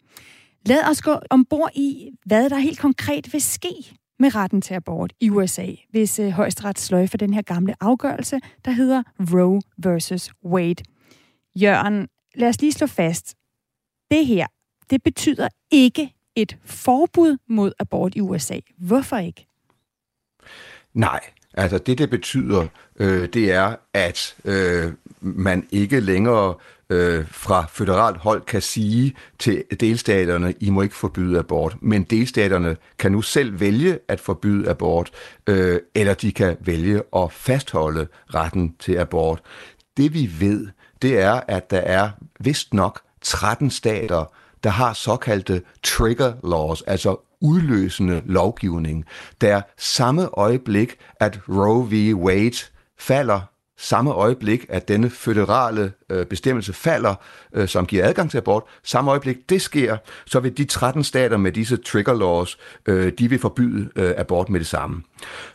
[0.65, 5.13] Lad os gå ombord i, hvad der helt konkret vil ske med retten til abort
[5.19, 10.83] i USA, hvis øh, højesteret sløjfer den her gamle afgørelse, der hedder Roe versus Wade.
[11.55, 13.35] Jørgen, lad os lige slå fast.
[14.11, 14.47] Det her,
[14.91, 18.59] det betyder ikke et forbud mod abort i USA.
[18.77, 19.47] Hvorfor ikke?
[20.93, 21.19] Nej,
[21.53, 22.67] altså det, det betyder,
[22.99, 26.55] øh, det er, at øh, man ikke længere
[26.89, 32.77] øh, fra føderalt hold kan sige til delstaterne, I må ikke forbyde abort, men delstaterne
[32.99, 35.11] kan nu selv vælge at forbyde abort,
[35.47, 39.41] øh, eller de kan vælge at fastholde retten til abort.
[39.97, 40.67] Det vi ved,
[41.01, 44.25] det er, at der er vist nok 13 stater,
[44.63, 49.05] der har såkaldte trigger laws, altså udløsende lovgivning,
[49.41, 52.15] der samme øjeblik, at Roe v.
[52.15, 52.57] Wade
[52.99, 53.41] falder,
[53.77, 57.15] samme øjeblik, at denne føderale øh, bestemmelse falder,
[57.53, 61.37] øh, som giver adgang til abort, samme øjeblik det sker, så vil de 13 stater
[61.37, 65.03] med disse trigger laws, øh, de vil forbyde øh, abort med det samme.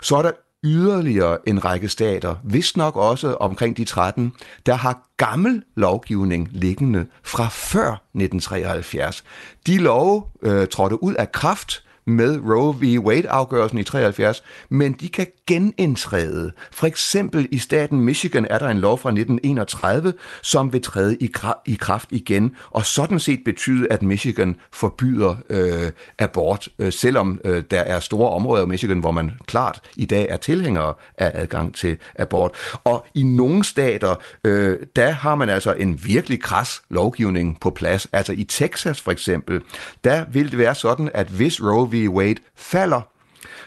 [0.03, 0.33] Så er der
[0.67, 4.33] yderligere en række stater, vist nok også omkring de 13,
[4.67, 9.25] der har gammel lovgivning liggende fra før 1973.
[9.67, 12.99] De love øh, trådte ud af kraft med Roe v.
[12.99, 16.53] Wade-afgørelsen i 73, men de kan genindtræde.
[16.73, 21.31] For eksempel i staten Michigan er der en lov fra 1931, som vil træde i,
[21.39, 27.41] kra- i kraft igen, og sådan set betyde, at Michigan forbyder øh, abort, øh, selvom
[27.45, 31.31] øh, der er store områder i Michigan, hvor man klart i dag er tilhængere af
[31.35, 32.51] adgang til abort.
[32.85, 34.15] Og i nogle stater,
[34.45, 38.09] øh, der har man altså en virkelig kras lovgivning på plads.
[38.13, 39.61] Altså i Texas for eksempel,
[40.05, 41.96] der vil det være sådan, at hvis Roe v.
[42.09, 43.01] Wade falder,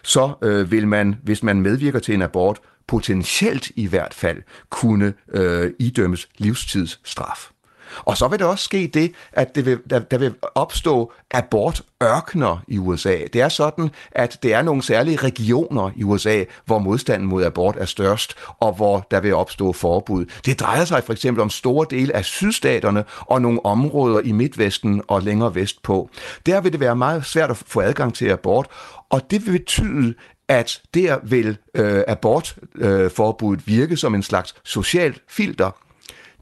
[0.04, 5.13] så øh, vil man, hvis man medvirker til en abort, potentielt i hvert fald kunne
[5.34, 7.50] øh, idømmes livstidsstraf.
[7.97, 12.63] Og så vil der også ske det, at det vil, der, der vil opstå abortørkner
[12.67, 13.17] i USA.
[13.34, 17.75] Det er sådan, at det er nogle særlige regioner i USA, hvor modstanden mod abort
[17.78, 20.25] er størst, og hvor der vil opstå forbud.
[20.45, 25.02] Det drejer sig for eksempel om store dele af sydstaterne og nogle områder i Midtvesten
[25.08, 26.10] og længere vestpå.
[26.45, 28.67] Der vil det være meget svært at få adgang til abort,
[29.10, 30.13] og det vil betyde,
[30.47, 35.71] at der vil øh, abortforbuddet øh, virke som en slags socialt filter.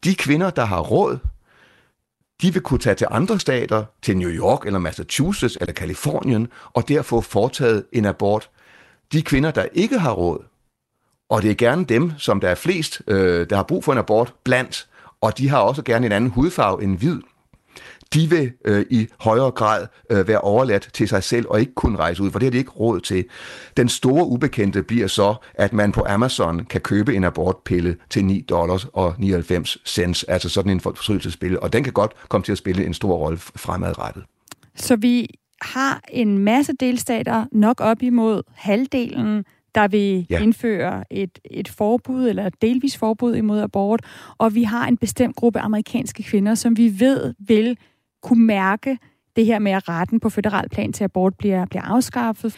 [0.04, 1.18] De kvinder, der har råd,
[2.42, 6.88] de vil kunne tage til andre stater, til New York eller Massachusetts eller Kalifornien, og
[6.88, 8.50] der få foretaget en abort.
[9.12, 10.46] De kvinder, der ikke har råd,
[11.30, 13.98] og det er gerne dem, som der er flest, øh, der har brug for en
[13.98, 14.88] abort blandt,
[15.22, 17.20] og de har også gerne en anden hudfarve end hvid,
[18.14, 21.98] de vil øh, i højere grad øh, være overladt til sig selv og ikke kunne
[21.98, 23.26] rejse ud, for det har de ikke råd til.
[23.78, 28.42] Den store ubekendte bliver så, at man på Amazon kan købe en abortpille til 9
[28.42, 32.58] dollars og 99 cents, altså sådan en fortrydelsespille, og den kan godt komme til at
[32.58, 34.24] spille en stor rolle fremadrettet.
[34.76, 35.28] Så vi
[35.62, 40.40] har en masse delstater, nok op imod halvdelen, der vil ja.
[40.40, 44.02] indføre et, et forbud eller et delvis forbud imod abort,
[44.38, 47.78] og vi har en bestemt gruppe amerikanske kvinder, som vi ved vil
[48.22, 48.98] kunne mærke
[49.36, 52.56] det her med, at retten på federal plan til abort bliver, bliver afskaffet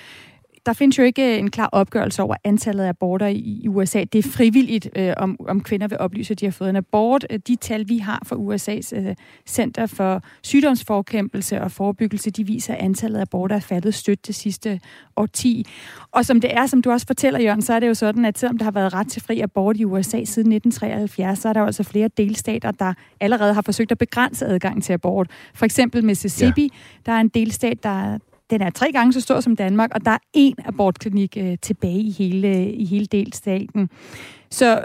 [0.65, 4.03] der findes jo ikke en klar opgørelse over antallet af aborter i, USA.
[4.13, 7.25] Det er frivilligt, øh, om, om kvinder vil oplyse, at de har fået en abort.
[7.47, 9.15] De tal, vi har fra USA's øh,
[9.47, 14.35] Center for Sygdomsforkæmpelse og Forebyggelse, de viser, at antallet af aborter er faldet stødt det
[14.35, 14.79] sidste
[15.15, 15.65] årti.
[16.11, 18.37] Og som det er, som du også fortæller, Jørgen, så er det jo sådan, at
[18.37, 21.61] selvom der har været ret til fri abort i USA siden 1973, så er der
[21.61, 25.27] altså flere delstater, der allerede har forsøgt at begrænse adgangen til abort.
[25.53, 26.69] For eksempel Mississippi, ja.
[27.05, 28.17] der er en delstat, der,
[28.49, 31.99] den er tre gange så stor som Danmark, og der er én abortklinik øh, tilbage
[31.99, 33.89] i hele, i hele delstaten.
[34.49, 34.83] Så øh,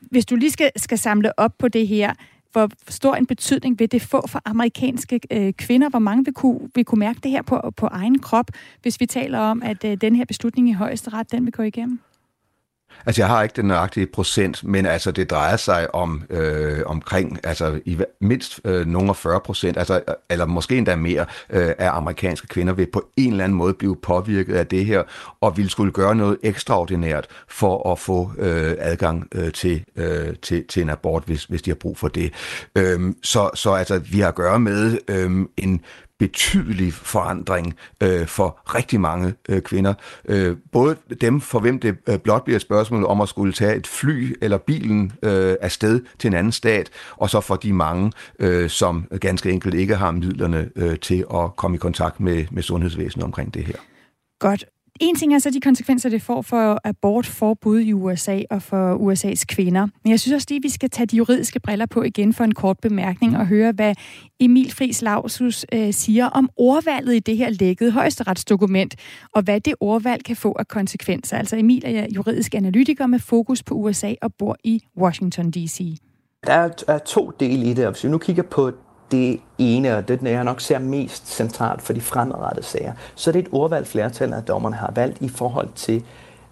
[0.00, 2.12] hvis du lige skal, skal samle op på det her,
[2.52, 5.88] hvor stor en betydning vil det få for amerikanske øh, kvinder?
[5.88, 8.50] Hvor mange vil kunne, vil kunne mærke det her på, på egen krop,
[8.82, 12.00] hvis vi taler om, at øh, den her beslutning i højesteret, den vil gå igennem?
[13.06, 17.38] Altså, jeg har ikke den nøjagtige procent, men altså, det drejer sig om øh, omkring,
[17.44, 21.96] altså i mindst øh, nogle af 40 procent, altså, eller måske endda mere, øh, af
[21.96, 25.02] amerikanske kvinder vil på en eller anden måde blive påvirket af det her,
[25.40, 30.66] og vil skulle gøre noget ekstraordinært for at få øh, adgang øh, til, øh, til,
[30.66, 32.32] til en abort, hvis, hvis de har brug for det.
[32.76, 35.80] Øh, så, så altså, vi har at gøre med øh, en
[36.24, 39.94] betydelig forandring øh, for rigtig mange øh, kvinder.
[40.28, 43.76] Øh, både dem, for hvem det øh, blot bliver et spørgsmål om at skulle tage
[43.76, 48.12] et fly eller bilen øh, afsted til en anden stat, og så for de mange,
[48.38, 52.62] øh, som ganske enkelt ikke har midlerne øh, til at komme i kontakt med, med
[52.62, 53.76] sundhedsvæsenet omkring det her.
[54.40, 54.64] Godt.
[55.00, 59.44] En ting er så de konsekvenser, det får for abortforbud i USA og for USA's
[59.48, 59.88] kvinder.
[60.04, 62.44] Men jeg synes også lige, at vi skal tage de juridiske briller på igen for
[62.44, 63.94] en kort bemærkning og høre, hvad
[64.40, 68.94] Emil Friis Lausus øh, siger om ordvalget i det her lækkede højesteretsdokument,
[69.34, 71.38] og hvad det ordvalg kan få af konsekvenser.
[71.38, 75.96] Altså Emil er juridisk analytiker med fokus på USA og bor i Washington D.C.
[76.46, 78.72] Der er to dele i det, og hvis vi nu kigger på
[79.14, 83.32] det ene, og det jeg nok ser mest centralt for de fremadrettede sager, så er
[83.32, 86.04] det et ordvalgt flertal at dommerne har valgt i forhold til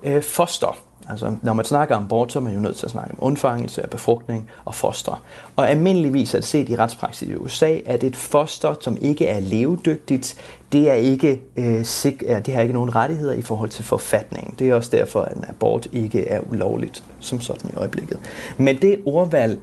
[0.02, 0.76] øh, foster.
[1.08, 3.18] Altså, når man snakker om abort, så er man jo nødt til at snakke om
[3.20, 5.22] undfangelse, befrugtning og foster.
[5.56, 9.40] Og almindeligvis er det set i retspraksis i USA, at et foster, som ikke er
[9.40, 10.36] levedygtigt,
[10.72, 14.54] det, er ikke, øh, sik- det har ikke nogen rettigheder i forhold til forfatningen.
[14.58, 18.18] Det er også derfor, at en abort ikke er ulovligt som sådan i øjeblikket.
[18.56, 19.58] Men det ordvalg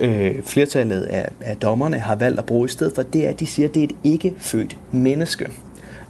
[0.00, 3.40] øh, flertallet af, af dommerne har valgt at bruge i stedet for, det er, at
[3.40, 5.50] de siger, at det er et ikke-født menneske.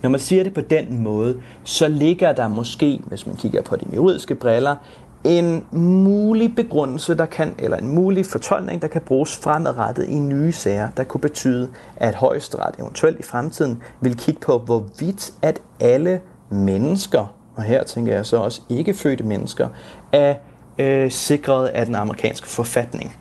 [0.02, 3.76] Når man siger det på den måde, så ligger der måske, hvis man kigger på
[3.76, 4.76] de juridiske briller,
[5.24, 10.52] en mulig begrundelse, der kan, eller en mulig fortolkning, der kan bruges fremadrettet i nye
[10.52, 16.20] sager, der kunne betyde, at højesteret eventuelt i fremtiden vil kigge på, hvorvidt at alle
[16.50, 19.68] mennesker, og her tænker jeg så også ikke fødte mennesker,
[20.12, 20.34] er
[20.78, 23.16] øh, sikret af den amerikanske forfatning.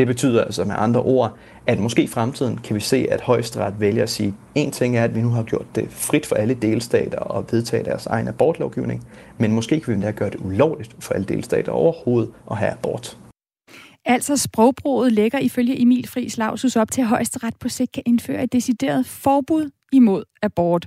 [0.00, 1.36] Det betyder altså med andre ord,
[1.66, 5.04] at måske i fremtiden kan vi se, at højesteret vælger at sige, en ting er,
[5.04, 9.06] at vi nu har gjort det frit for alle delstater at vedtage deres egen abortlovgivning,
[9.38, 13.18] men måske kan vi endda gøre det ulovligt for alle delstater overhovedet at have abort.
[14.04, 18.44] Altså sprogbruget lægger ifølge Emil Friis Lausus op til, at højesteret på sigt kan indføre
[18.44, 20.86] et decideret forbud imod abort.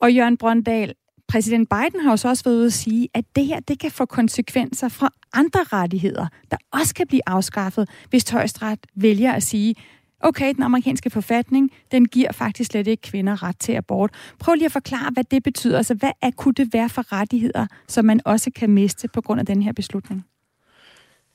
[0.00, 0.94] Og Jørgen Brøndal,
[1.28, 3.90] præsident Biden har jo så også været ude at sige, at det her det kan
[3.90, 9.74] få konsekvenser for andre rettigheder, der også kan blive afskaffet, hvis højesteret vælger at sige,
[10.20, 14.10] okay, den amerikanske forfatning, den giver faktisk slet ikke kvinder ret til abort.
[14.38, 15.76] Prøv lige at forklare, hvad det betyder.
[15.76, 19.40] Altså, hvad er, kunne det være for rettigheder, som man også kan miste på grund
[19.40, 20.24] af den her beslutning?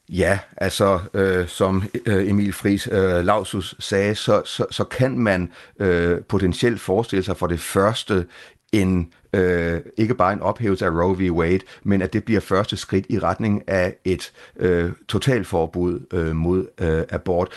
[0.09, 5.51] Ja, altså øh, som øh, Emil Friis øh, Lausus sagde, så, så, så kan man
[5.79, 8.25] øh, potentielt forestille sig for det første
[8.71, 11.31] en øh, ikke bare en ophævelse af Roe v.
[11.31, 16.67] Wade, men at det bliver første skridt i retning af et øh, totalforbud øh, mod
[16.81, 17.49] øh, abort.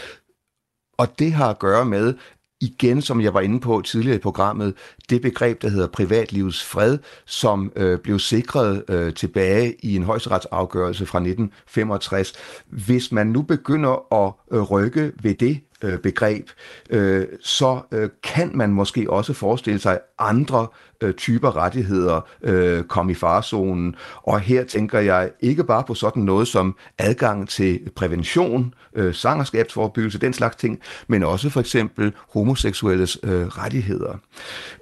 [0.99, 2.15] Og det har at gøre med,
[2.61, 4.75] igen, som jeg var inde på tidligere i programmet,
[5.11, 11.07] det begreb, der hedder privatlivets fred, som øh, blev sikret øh, tilbage i en højesteretsafgørelse
[11.07, 12.33] fra 1965.
[12.67, 16.49] Hvis man nu begynder at øh, rykke ved det øh, begreb,
[16.91, 20.67] øh, så øh, kan man måske også forestille sig andre
[21.03, 23.95] øh, typer rettigheder øh, komme i farzonen.
[24.23, 30.19] Og her tænker jeg ikke bare på sådan noget som adgang til prævention, øh, sangerskabsforbyggelse,
[30.19, 34.19] den slags ting, men også for eksempel homoseksuelles øh, rettigheder.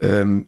[0.02, 0.46] Øhm,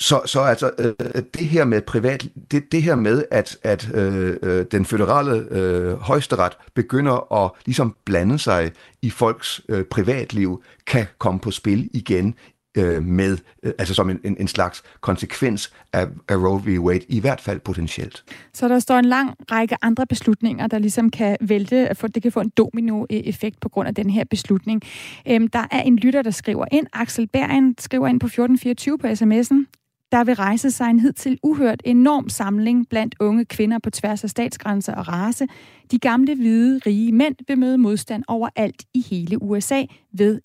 [0.00, 3.90] så, så altså øh, øh, det her med privat, det, det her med at at
[3.94, 10.62] øh, øh, den føderale øh, højesteret begynder at ligesom blande sig i folks øh, privatliv,
[10.86, 12.34] kan komme på spil igen
[12.76, 16.78] øh, med, øh, altså som en, en, en slags konsekvens af, af Roe v.
[16.78, 18.24] Wade, i hvert fald potentielt.
[18.54, 22.32] Så der står en lang række andre beslutninger, der ligesom kan vælte, for det kan
[22.32, 24.82] få en domino-effekt på grund af den her beslutning.
[25.28, 29.06] Øhm, der er en lytter, der skriver ind, Axel Bergen skriver ind på 1424 på
[29.06, 29.79] sms'en,
[30.12, 34.30] der vil rejse sig en hidtil uhørt enorm samling blandt unge kvinder på tværs af
[34.30, 35.46] statsgrænser og race.
[35.90, 40.40] De gamle, hvide, rige mænd vil møde modstand overalt i hele USA ved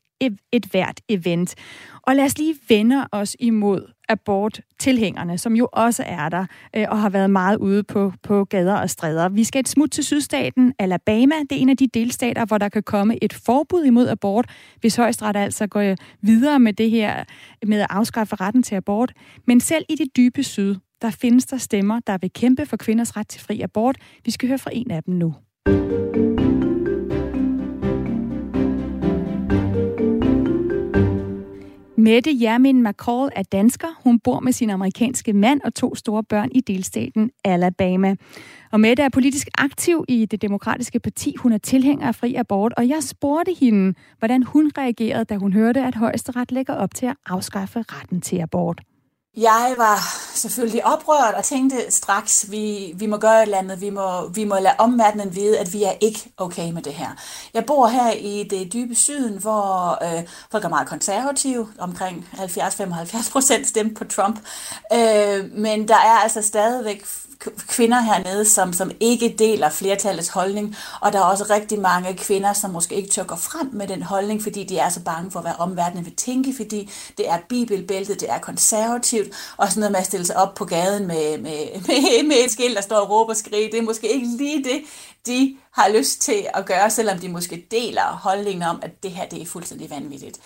[0.51, 1.55] et hvert event.
[2.03, 6.45] Og lad os lige vende os imod abort-tilhængerne, som jo også er der
[6.75, 9.29] øh, og har været meget ude på, på gader og stræder.
[9.29, 11.35] Vi skal et smut til sydstaten Alabama.
[11.49, 14.45] Det er en af de delstater, hvor der kan komme et forbud imod abort,
[14.79, 17.23] hvis højesteret altså går øh, videre med det her
[17.65, 19.13] med at afskaffe retten til abort.
[19.47, 23.17] Men selv i det dybe syd, der findes der stemmer, der vil kæmpe for kvinders
[23.17, 23.97] ret til fri abort.
[24.25, 25.35] Vi skal høre fra en af dem nu.
[32.05, 33.87] Mette Jermin McCall er dansker.
[34.03, 38.15] Hun bor med sin amerikanske mand og to store børn i delstaten Alabama.
[38.71, 41.35] Og Mette er politisk aktiv i det demokratiske parti.
[41.39, 45.53] Hun er tilhænger af fri abort, og jeg spurgte hende, hvordan hun reagerede, da hun
[45.53, 48.81] hørte, at højesteret lægger op til at afskaffe retten til abort.
[49.37, 49.99] Jeg var
[50.33, 54.43] selvfølgelig oprørt og tænkte straks, vi, vi må gøre et eller andet, vi må, vi
[54.43, 57.09] må lade omverdenen vide, at vi er ikke okay med det her.
[57.53, 63.31] Jeg bor her i det dybe syden, hvor øh, folk er meget konservative, omkring 70-75
[63.31, 64.39] procent stemte på Trump,
[64.93, 67.05] øh, men der er altså stadigvæk
[67.67, 72.53] kvinder hernede, som, som ikke deler flertallets holdning, og der er også rigtig mange kvinder,
[72.53, 75.41] som måske ikke tør gå frem med den holdning, fordi de er så bange for,
[75.41, 79.27] hvad omverdenen vil tænke, fordi det er bibelbæltet, det er konservativt,
[79.57, 82.51] og sådan noget med at stille sig op på gaden med, med, med, med et
[82.51, 84.81] skilt, der står og råber og skriger, det er måske ikke lige det,
[85.27, 89.25] de har lyst til at gøre, selvom de måske deler holdningen om, at det her
[89.25, 90.39] det er fuldstændig vanvittigt.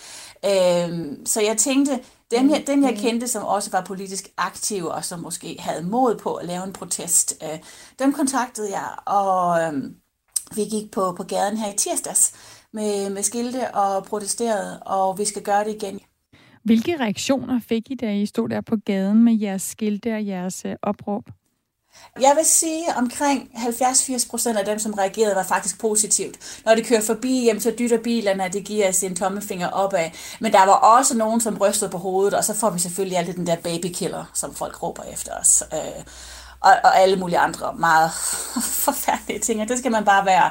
[0.44, 2.00] Øhm, så jeg tænkte,
[2.30, 6.18] dem jeg, dem jeg kendte, som også var politisk aktive, og som måske havde mod
[6.18, 7.58] på at lave en protest, øh,
[7.98, 9.82] dem kontaktede jeg, og øh,
[10.56, 12.34] vi gik på, på gaden her i tirsdags
[12.72, 16.00] med, med skilte og protesterede, og vi skal gøre det igen.
[16.62, 20.64] Hvilke reaktioner fik I, da I stod der på gaden med jeres skilte og jeres
[20.64, 21.24] øh, opråb?
[22.20, 26.62] Jeg vil sige, at omkring 70-80 procent af dem, som reagerede, var faktisk positivt.
[26.64, 30.10] Når de kører forbi, hjem, så dytter bilerne, at det giver sin tommelfinger opad.
[30.40, 33.34] Men der var også nogen, som rystede på hovedet, og så får vi selvfølgelig altid
[33.34, 35.62] den der babykiller, som folk råber efter os.
[35.72, 36.04] Øh,
[36.60, 38.10] og, og alle mulige andre meget
[38.86, 39.60] forfærdelige ting.
[39.60, 40.50] Og det skal man bare være,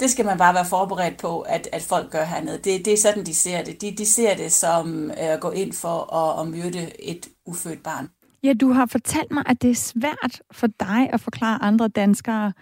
[0.00, 2.58] det skal man bare være forberedt på, at, at folk gør hernede.
[2.58, 3.80] Det, det er sådan, de ser det.
[3.80, 7.82] De, de ser det som øh, at gå ind for at, at myrde et ufødt
[7.82, 8.08] barn.
[8.42, 12.52] Ja, du har fortalt mig, at det er svært for dig at forklare andre danskere,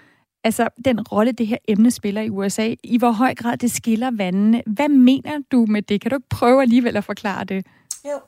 [0.45, 4.11] altså den rolle, det her emne spiller i USA, i hvor høj grad det skiller
[4.11, 4.63] vandene.
[4.67, 6.01] Hvad mener du med det?
[6.01, 7.67] Kan du ikke prøve alligevel at forklare det?
[8.05, 8.21] Jo.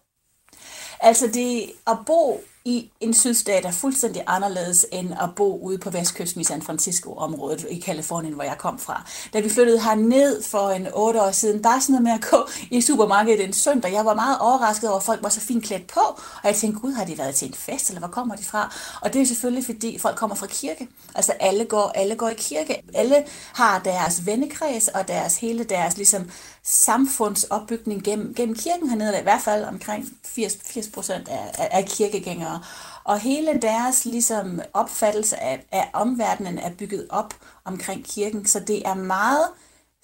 [1.00, 5.90] Altså det at bo i en sydstat er fuldstændig anderledes end at bo ude på
[5.90, 9.04] vestkysten i San Francisco-området i Kalifornien, hvor jeg kom fra.
[9.32, 12.48] Da vi flyttede herned for en otte år siden, bare sådan noget med at gå
[12.70, 13.92] i supermarkedet en søndag.
[13.92, 16.00] Jeg var meget overrasket over, at folk var så fint klædt på,
[16.42, 18.74] og jeg tænkte, gud, har de været til en fest, eller hvor kommer de fra?
[19.00, 20.88] Og det er selvfølgelig, fordi folk kommer fra kirke.
[21.14, 22.82] Altså alle går, alle går i kirke.
[22.94, 26.30] Alle har deres vennekreds og deres hele deres ligesom,
[26.62, 32.62] samfundsopbygning gennem, gennem kirken hernede, i hvert fald omkring 80, 80 procent af, af, kirkegængere.
[33.04, 37.34] Og hele deres ligesom, opfattelse af, af omverdenen er bygget op
[37.64, 39.46] omkring kirken, så det er meget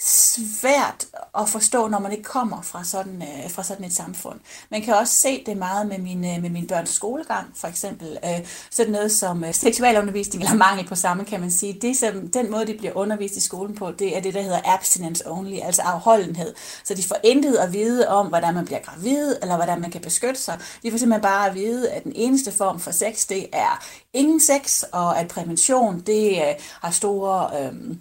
[0.01, 1.07] svært
[1.39, 4.41] at forstå, når man ikke kommer fra sådan, øh, fra sådan et samfund.
[4.71, 8.19] Man kan også se det meget med min øh, med mine børns skolegang, for eksempel.
[8.25, 11.79] Øh, sådan noget som øh, seksualundervisning, eller mangel på samme, kan man sige.
[11.83, 14.61] Det, som, den måde, de bliver undervist i skolen på, det er det, der hedder
[14.65, 16.55] abstinence only, altså afholdenhed.
[16.85, 20.01] Så de får intet at vide om, hvordan man bliver gravid, eller hvordan man kan
[20.01, 20.59] beskytte sig.
[20.83, 24.41] De får simpelthen bare at vide, at den eneste form for sex, det er ingen
[24.41, 27.63] sex, og at prævention, det øh, har store...
[27.63, 27.97] Øh,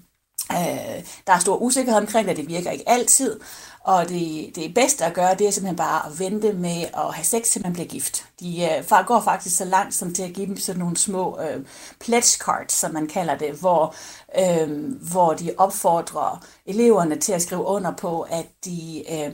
[0.51, 3.39] Øh, der er stor usikkerhed omkring det, det virker ikke altid,
[3.79, 7.25] og det, det bedste at gøre, det er simpelthen bare at vente med at have
[7.25, 8.25] sex, til man bliver gift.
[8.39, 11.65] De øh, går faktisk så langt som til at give dem sådan nogle små øh,
[11.99, 13.95] pledge cards, som man kalder det, hvor,
[14.39, 19.31] øh, hvor de opfordrer eleverne til at skrive under på, at de, øh,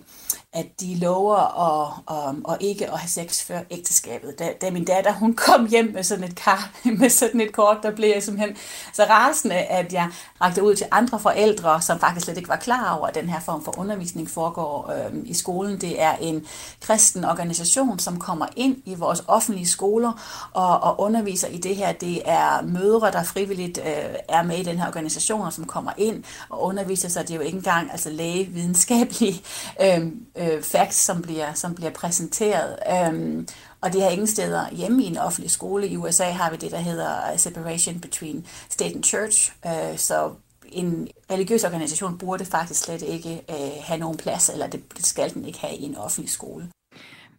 [0.53, 4.39] at de lover at, at, og ikke at have sex før ægteskabet.
[4.39, 7.77] Da, da min datter hun kom hjem med sådan et kar, med sådan et kort,
[7.83, 8.57] der blev jeg simpelthen
[8.93, 10.09] så rasende, at jeg
[10.41, 13.39] rakte ud til andre forældre, som faktisk slet ikke var klar over, at den her
[13.39, 15.81] form for undervisning foregår øh, i skolen.
[15.81, 16.45] Det er en
[16.81, 20.11] kristen organisation, som kommer ind i i vores offentlige skoler
[20.53, 21.91] og, og underviser i det her.
[21.91, 26.23] Det er mødre, der frivilligt øh, er med i den her organisation, som kommer ind
[26.49, 27.27] og underviser sig.
[27.27, 29.41] Det er jo ikke engang altså lægevidenskabelige
[29.83, 32.75] øh, øh, facts, som bliver, som bliver præsenteret.
[32.91, 33.45] Øh,
[33.81, 35.87] og det har ingen steder hjemme i en offentlig skole.
[35.87, 39.53] I USA har vi det, der hedder øh, separation between state and church.
[39.65, 40.31] Øh, så
[40.71, 45.33] en religiøs organisation burde faktisk slet ikke øh, have nogen plads, eller det, det skal
[45.33, 46.69] den ikke have i en offentlig skole.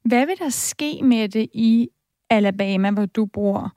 [0.04, 1.88] Hvad vil der ske med det i
[2.30, 3.72] Alabama, hvor du bor,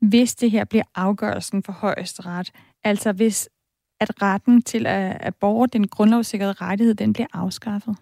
[0.00, 2.50] hvis det her bliver afgørelsen for højesteret,
[2.84, 3.48] altså hvis
[4.00, 7.96] at retten til at abort, den grundlovssikrede rettighed, den bliver afskaffet?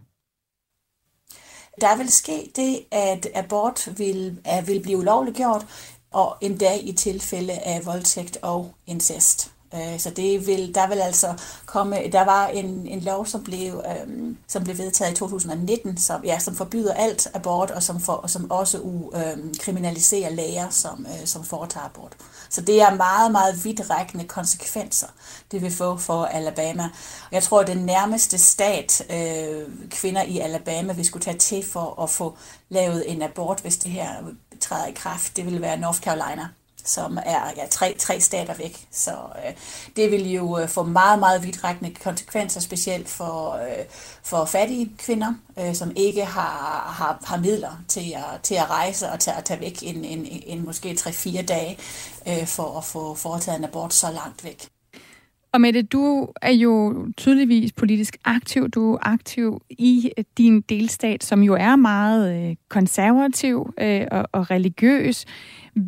[1.80, 5.66] Der vil ske det, at abort vil, vil blive ulovliggjort,
[6.10, 9.52] og endda i tilfælde af voldtægt og incest.
[9.74, 11.34] Øh, så det vil, der vil altså
[11.66, 16.24] komme, der var en, en lov, som blev, øhm, som blev vedtaget i 2019, som,
[16.24, 18.78] ja, som forbyder alt abort, og som, for, og som også
[19.14, 22.16] øhm, kriminaliserer læger, som, øh, som foretager abort.
[22.48, 25.06] Så det er meget, meget vidtrækkende konsekvenser,
[25.52, 26.88] det vil få for Alabama.
[27.32, 32.02] Jeg tror, at den nærmeste stat, øh, kvinder i Alabama, vi skulle tage til for
[32.02, 32.36] at få
[32.68, 34.08] lavet en abort, hvis det her
[34.60, 36.48] træder i kraft, det vil være North Carolina
[36.84, 38.86] som er ja, tre, tre stater væk.
[38.90, 39.52] Så øh,
[39.96, 43.84] det vil jo øh, få meget, meget vidtrækkende konsekvenser, specielt for, øh,
[44.22, 49.08] for fattige kvinder, øh, som ikke har, har, har midler til at, til at rejse
[49.08, 51.78] og til at tage væk en, en, en, en måske 3-4 dage
[52.28, 54.68] øh, for at få foretaget en abort så langt væk.
[55.52, 58.68] Og Mette, du er jo tydeligvis politisk aktiv.
[58.68, 64.28] Du er aktiv i øh, din delstat, som jo er meget øh, konservativ øh, og,
[64.32, 65.24] og religiøs.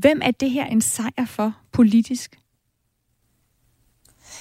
[0.00, 2.38] Hvem er det her en sejr for politisk?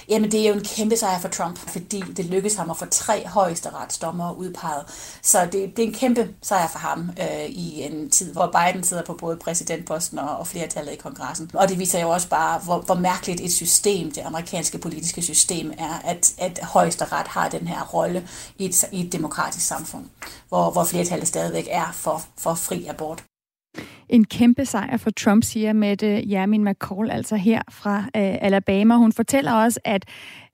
[0.09, 2.85] Jamen, det er jo en kæmpe sejr for Trump, fordi det lykkedes ham at få
[2.85, 4.85] tre højesteretsdommere udpeget.
[5.21, 8.83] Så det, det er en kæmpe sejr for ham øh, i en tid, hvor Biden
[8.83, 11.51] sidder på både præsidentposten og, og flertallet i kongressen.
[11.53, 15.73] Og det viser jo også bare, hvor, hvor mærkeligt et system, det amerikanske politiske system
[15.77, 18.27] er, at, at højesteret har den her rolle
[18.57, 20.05] i et, i et demokratisk samfund,
[20.49, 23.23] hvor, hvor flertallet stadigvæk er for, for fri abort.
[24.11, 28.95] En kæmpe sejr for Trump, siger Mette Jermin McCall, altså her fra øh, Alabama.
[28.95, 30.05] Hun fortæller også, at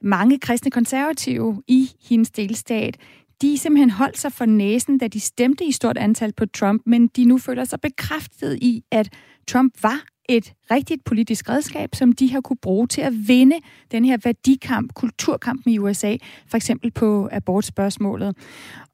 [0.02, 2.98] mange kristne konservative i hendes delstat,
[3.42, 7.08] de simpelthen holdt sig for næsen, da de stemte i stort antal på Trump, men
[7.08, 9.10] de nu føler sig bekræftet i, at
[9.48, 13.56] Trump var et rigtigt politisk redskab, som de har kunne bruge til at vinde
[13.92, 16.16] den her værdikamp, kulturkampen i USA,
[16.48, 18.36] for eksempel på abortspørgsmålet.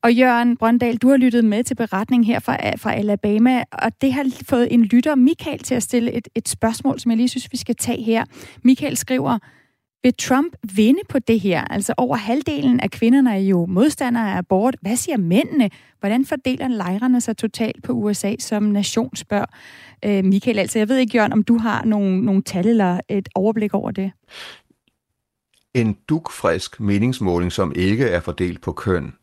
[0.02, 4.14] Og Jørgen Brøndal, du har lyttet med til beretningen her fra, fra Alabama, og det
[4.14, 7.52] har fået en lytter, Michael, til at stille et, et spørgsmål, som jeg lige synes,
[7.52, 8.26] vi skal tage her.
[8.64, 9.40] Michael skriver,
[10.04, 11.62] vil Trump vinde på det her?
[11.62, 14.76] Altså over halvdelen af kvinderne er jo modstandere af abort.
[14.82, 15.70] Hvad siger mændene?
[15.99, 19.45] Hvordan fordeler lejrene sig totalt på USA som nation, spørger
[20.06, 20.60] øh, Michael.
[20.60, 23.91] Altså jeg ved ikke, Jørgen, om du har nogle, nogle tal eller et overblik over
[23.91, 24.12] det?
[25.74, 29.14] En dukfrisk meningsmåling, som ikke er fordelt på køn,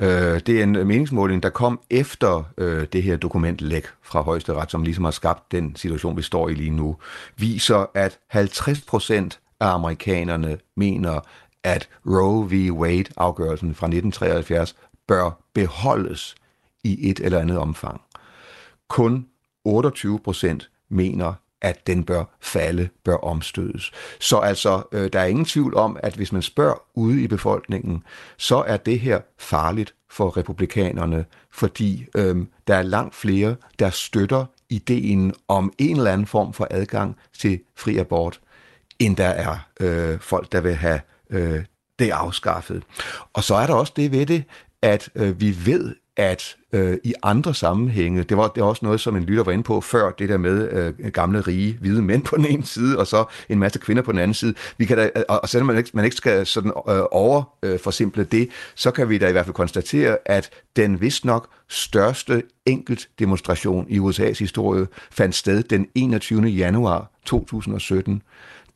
[0.00, 4.82] Øh, det er en meningsmåling, der kom efter øh, det her dokumentlæg fra højesteret, som
[4.82, 6.96] ligesom har skabt den situation, vi står i lige nu,
[7.36, 11.20] viser, at 50 procent af amerikanerne mener,
[11.62, 12.72] at Roe v.
[12.72, 16.34] Wade-afgørelsen fra 1973 bør beholdes
[16.84, 18.00] i et eller andet omfang.
[18.88, 19.26] Kun
[19.64, 23.92] 28 procent mener, at den bør falde, bør omstødes.
[24.20, 28.02] Så altså, øh, der er ingen tvivl om, at hvis man spørger ude i befolkningen,
[28.36, 34.44] så er det her farligt for republikanerne, fordi øh, der er langt flere, der støtter
[34.70, 38.40] ideen om en eller anden form for adgang til fri abort,
[38.98, 41.64] end der er øh, folk, der vil have øh,
[41.98, 42.82] det afskaffet.
[43.32, 44.44] Og så er der også det ved det,
[44.82, 49.00] at øh, vi ved, at øh, i andre sammenhænge, det var, det var også noget,
[49.00, 52.22] som en lytter var inde på før, det der med øh, gamle, rige, hvide mænd
[52.22, 54.54] på den ene side, og så en masse kvinder på den anden side.
[54.78, 58.32] Vi kan da, øh, og selvom man ikke, man ikke skal sådan øh, overforsimple øh,
[58.32, 63.08] det, så kan vi da i hvert fald konstatere, at den vist nok største enkelt
[63.18, 66.42] demonstration i USA's historie fandt sted den 21.
[66.42, 68.22] januar 2017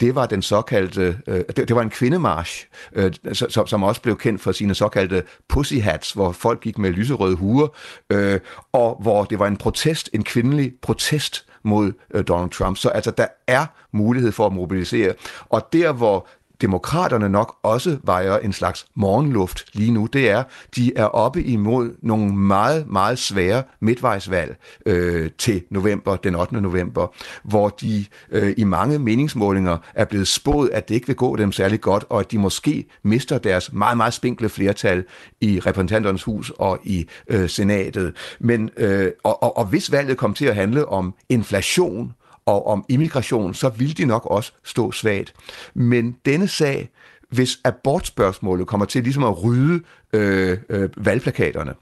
[0.03, 4.19] det var den såkaldte, øh, det, det var en kvindemarsch, øh, som, som også blev
[4.19, 7.69] kendt for sine såkaldte pussy hats, hvor folk gik med lyserøde huer,
[8.11, 8.41] øh,
[8.73, 12.77] og hvor det var en protest, en kvindelig protest mod øh, Donald Trump.
[12.77, 15.15] Så altså, der er mulighed for at mobilisere.
[15.49, 16.29] Og der, hvor
[16.63, 20.43] demokraterne nok også vejer en slags morgenluft lige nu, det er,
[20.77, 24.57] de er oppe imod nogle meget, meget svære midtvejsvalg
[24.87, 26.61] øh, til november, den 8.
[26.61, 31.37] november, hvor de øh, i mange meningsmålinger er blevet spået, at det ikke vil gå
[31.37, 35.05] dem særlig godt, og at de måske mister deres meget, meget spinkle flertal
[35.41, 38.17] i repræsentanternes hus og i øh, senatet.
[38.41, 42.13] Men, øh, og, og, og hvis valget kommer til at handle om inflation,
[42.47, 45.35] og om immigration, så vil de nok også stå svagt.
[45.75, 46.91] Men denne sag,
[47.31, 49.81] hvis abortspørgsmålet kommer til ligesom at rydde
[50.13, 51.75] øh, øh, valgplakaterne,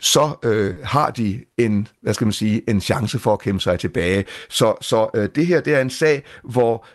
[0.00, 3.78] så øh, har de en, hvad skal man sige, en chance for at kæmpe sig
[3.78, 4.24] tilbage.
[4.48, 6.86] Så, så øh, det her, det er en sag, hvor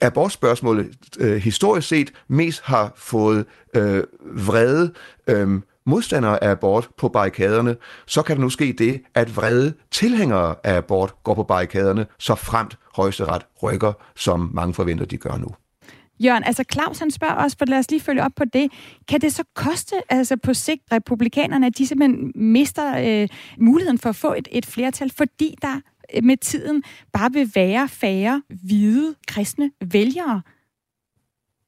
[0.00, 3.44] abortspørgsmålet øh, historisk set mest har fået
[3.76, 4.92] øh, vrede
[5.26, 7.76] øh, modstandere af abort på barrikaderne,
[8.06, 12.34] så kan der nu ske det, at vrede tilhængere af abort går på barrikaderne, så
[12.34, 15.48] fremt højesteret rykker, som mange forventer, de gør nu.
[16.20, 18.72] Jørgen, altså Claus han spørger også, for lad os lige følge op på det.
[19.08, 23.28] Kan det så koste altså på sigt republikanerne, at de simpelthen mister øh,
[23.58, 25.80] muligheden for at få et, et flertal, fordi der
[26.14, 26.82] øh, med tiden
[27.12, 30.42] bare vil være færre hvide kristne vælgere?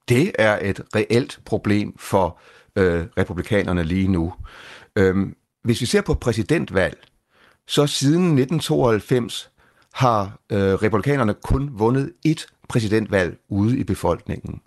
[0.09, 4.35] Det er et reelt problem for øh, Øh, republikanerne lige nu.
[4.97, 6.99] Øhm, hvis vi ser på præsidentvalg,
[7.67, 9.51] så siden 1992
[9.95, 14.61] har øh, republikanerne kun vundet et præsidentvalg ude i befolkningen.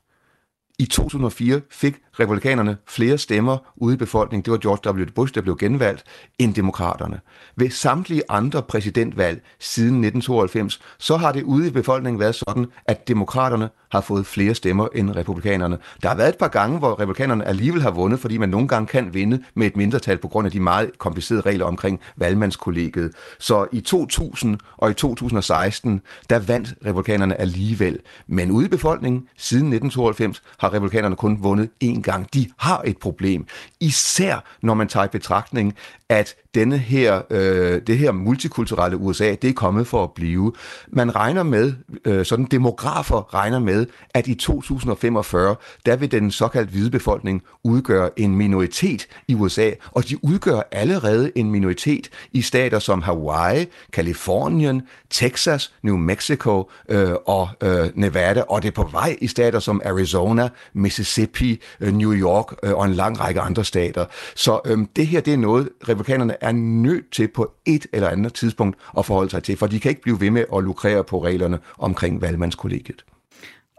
[0.79, 5.05] I 2004 fik republikanerne flere stemmer ude i befolkningen, det var George W.
[5.15, 6.03] Bush, der blev genvalgt,
[6.39, 7.19] end demokraterne.
[7.55, 13.07] Ved samtlige andre præsidentvalg siden 1992, så har det ude i befolkningen været sådan, at
[13.07, 15.77] demokraterne har fået flere stemmer end republikanerne.
[16.01, 18.87] Der har været et par gange, hvor republikanerne alligevel har vundet, fordi man nogle gange
[18.87, 23.11] kan vinde med et mindretal på grund af de meget komplicerede regler omkring valgmandskollegiet.
[23.39, 27.99] Så i 2000 og i 2016, der vandt republikanerne alligevel.
[28.27, 32.81] Men ude i befolkningen siden 1992 har republikanerne kun vundet én gang gang, De har
[32.85, 33.47] et problem.
[33.79, 35.75] Især når man tager i betragtning,
[36.09, 40.53] at denne her, øh, det her multikulturelle USA, det er kommet for at blive.
[40.87, 41.73] Man regner med,
[42.05, 45.55] øh, sådan demografer regner med, at i 2045,
[45.85, 51.31] der vil den såkaldt hvide befolkning udgøre en minoritet i USA, og de udgør allerede
[51.35, 58.61] en minoritet i stater som Hawaii, Kalifornien, Texas, New Mexico øh, og øh, Nevada, og
[58.61, 62.93] det er på vej i stater som Arizona, Mississippi, øh, New York øh, og en
[62.93, 64.05] lang række andre stater.
[64.35, 65.69] Så øh, det her, det er noget,
[65.99, 69.79] republikanerne er nødt til på et eller andet tidspunkt at forholde sig til, for de
[69.79, 73.03] kan ikke blive ved med at lukrere på reglerne omkring valgmandskollegiet.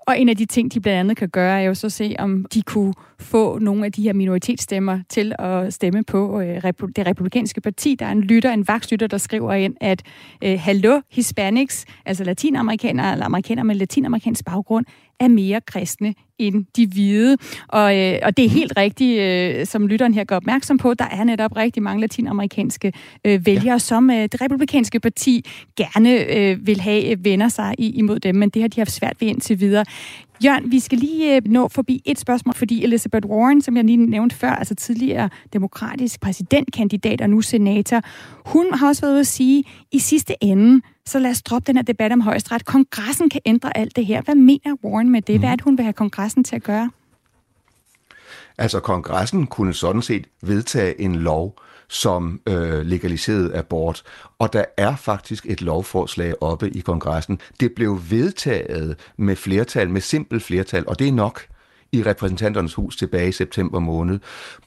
[0.07, 2.16] Og en af de ting, de blandt andet kan gøre, er jo så at se,
[2.18, 6.62] om de kunne få nogle af de her minoritetsstemmer til at stemme på øh,
[6.97, 7.95] det republikanske parti.
[7.95, 10.03] Der er en lytter, en vakslytter, der skriver ind, at
[10.45, 14.87] øh, hallo, hispanics, altså latinamerikanere eller amerikanere med latinamerikansk baggrund,
[15.21, 17.37] er mere kristne end de hvide.
[17.68, 21.05] Og, øh, og det er helt rigtigt, øh, som lytteren her gør opmærksom på, der
[21.05, 22.93] er netop rigtig mange latinamerikanske
[23.25, 23.79] øh, vælgere, ja.
[23.79, 25.45] som øh, det republikanske parti
[25.77, 28.93] gerne øh, vil have øh, vender sig i, imod dem, men det har de haft
[28.93, 29.85] svært ved indtil videre.
[30.45, 33.97] Jørgen, vi skal lige øh, nå forbi et spørgsmål, fordi Elizabeth Warren, som jeg lige
[33.97, 38.01] nævnte før, altså tidligere demokratisk præsidentkandidat og nu senator,
[38.47, 41.76] hun har også været ude at sige, i sidste ende, så lad os droppe den
[41.76, 42.64] her debat om højesteret.
[42.64, 44.22] Kongressen kan ændre alt det her.
[44.22, 45.38] Hvad mener Warren med det?
[45.38, 46.91] Hvad er det, hun vil have kongressen til at gøre?
[48.59, 51.57] Altså, kongressen kunne sådan set vedtage en lov,
[51.91, 54.03] som øh, legaliseret abort.
[54.38, 57.41] Og der er faktisk et lovforslag oppe i kongressen.
[57.61, 61.47] Det blev vedtaget med flertal, med simpel flertal, og det er nok
[61.93, 64.18] i repræsentanternes hus tilbage i september måned.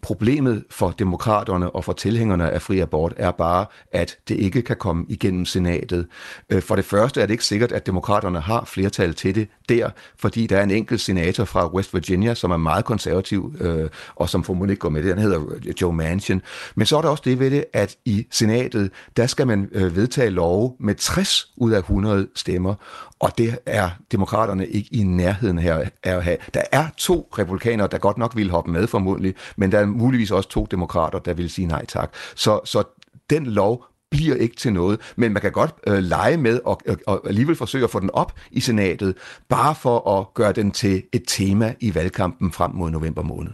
[0.01, 4.76] Problemet for demokraterne og for tilhængerne af fri abort er bare, at det ikke kan
[4.76, 6.07] komme igennem senatet.
[6.49, 9.89] Øh, for det første er det ikke sikkert, at demokraterne har flertal til det der,
[10.17, 14.30] fordi der er en enkelt senator fra West Virginia, som er meget konservativ, øh, og
[14.30, 15.09] som formodentlig ikke går med det.
[15.09, 16.41] Han hedder øh, Joe Manchin.
[16.76, 19.95] Men så er der også det ved det, at i senatet, der skal man øh,
[19.95, 22.76] vedtage love med 60 ud af 100 stemmer,
[23.19, 26.38] og det er demokraterne ikke i nærheden her at have.
[26.53, 30.32] Der er to republikanere, der godt nok vil hoppe med formodentlig, men der er muligvis
[30.32, 32.14] også to demokrater, der vil sige nej tak.
[32.36, 32.84] Så, så
[33.30, 36.97] den lov bliver ikke til noget, men man kan godt øh, lege med og, og,
[37.07, 39.16] og alligevel forsøge at få den op i senatet,
[39.49, 43.51] bare for at gøre den til et tema i valgkampen frem mod november måned.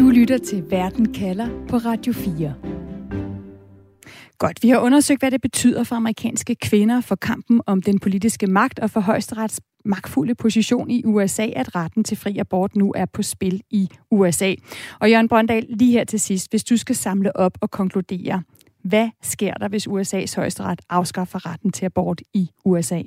[0.00, 2.54] Du lytter til Verden kalder på Radio 4.
[4.38, 8.46] Godt, vi har undersøgt, hvad det betyder for amerikanske kvinder for kampen om den politiske
[8.46, 13.04] magt og for højesterets magtfulde position i USA, at retten til fri abort nu er
[13.04, 14.54] på spil i USA.
[15.00, 18.42] Og Jørgen Brøndal, lige her til sidst, hvis du skal samle op og konkludere,
[18.84, 23.02] hvad sker der, hvis USA's højesteret afskaffer retten til abort i USA?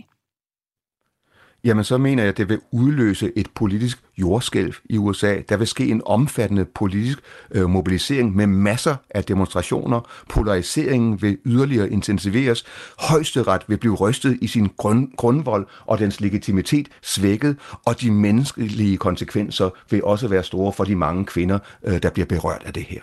[1.64, 5.42] Jamen så mener jeg, at det vil udløse et politisk jordskælv i USA.
[5.50, 7.20] Der vil ske en omfattende politisk
[7.52, 10.10] øh, mobilisering med masser af demonstrationer.
[10.30, 12.66] Polariseringen vil yderligere intensiveres.
[13.00, 18.98] Højesteret vil blive rystet i sin grund, grundvold og dens legitimitet svækket, og de menneskelige
[18.98, 22.84] konsekvenser vil også være store for de mange kvinder, øh, der bliver berørt af det
[22.84, 23.02] her.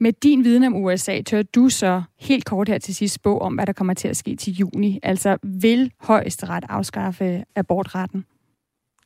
[0.00, 3.54] Med din viden om USA, tør du så helt kort her til sidst spå om,
[3.54, 5.00] hvad der kommer til at ske til juni?
[5.02, 8.24] Altså, vil højesteret afskaffe abortretten?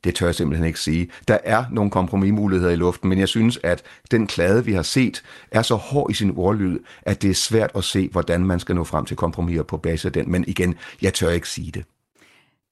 [0.04, 1.08] Det tør jeg simpelthen ikke sige.
[1.28, 5.22] Der er nogle kompromismuligheder i luften, men jeg synes, at den klade, vi har set,
[5.50, 8.74] er så hård i sin ordlyd, at det er svært at se, hvordan man skal
[8.74, 10.30] nå frem til kompromiser på basis af den.
[10.30, 11.84] Men igen, jeg tør ikke sige det.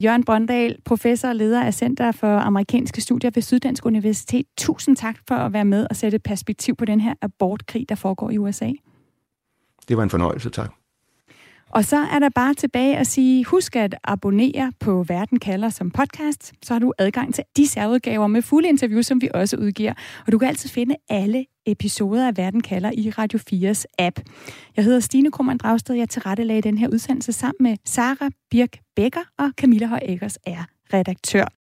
[0.04, 4.46] Jørgen Brøndal, professor og leder af Center for Amerikanske Studier ved Syddansk Universitet.
[4.58, 8.30] Tusind tak for at være med og sætte perspektiv på den her abortkrig, der foregår
[8.30, 8.70] i USA.
[9.88, 10.79] Det var en fornøjelse, tak.
[11.70, 15.90] Og så er der bare tilbage at sige, husk at abonnere på Verden kalder som
[15.90, 19.92] podcast, så har du adgang til de særudgaver med fulde interviews, som vi også udgiver.
[20.26, 24.20] Og du kan altid finde alle episoder af Verden kalder i Radio 4's app.
[24.76, 29.24] Jeg hedder Stine Krummernd Dragsted, jeg tilrettelagde den her udsendelse sammen med Sara Birk Becker
[29.38, 30.00] og Camilla Høj
[30.46, 31.59] er redaktør.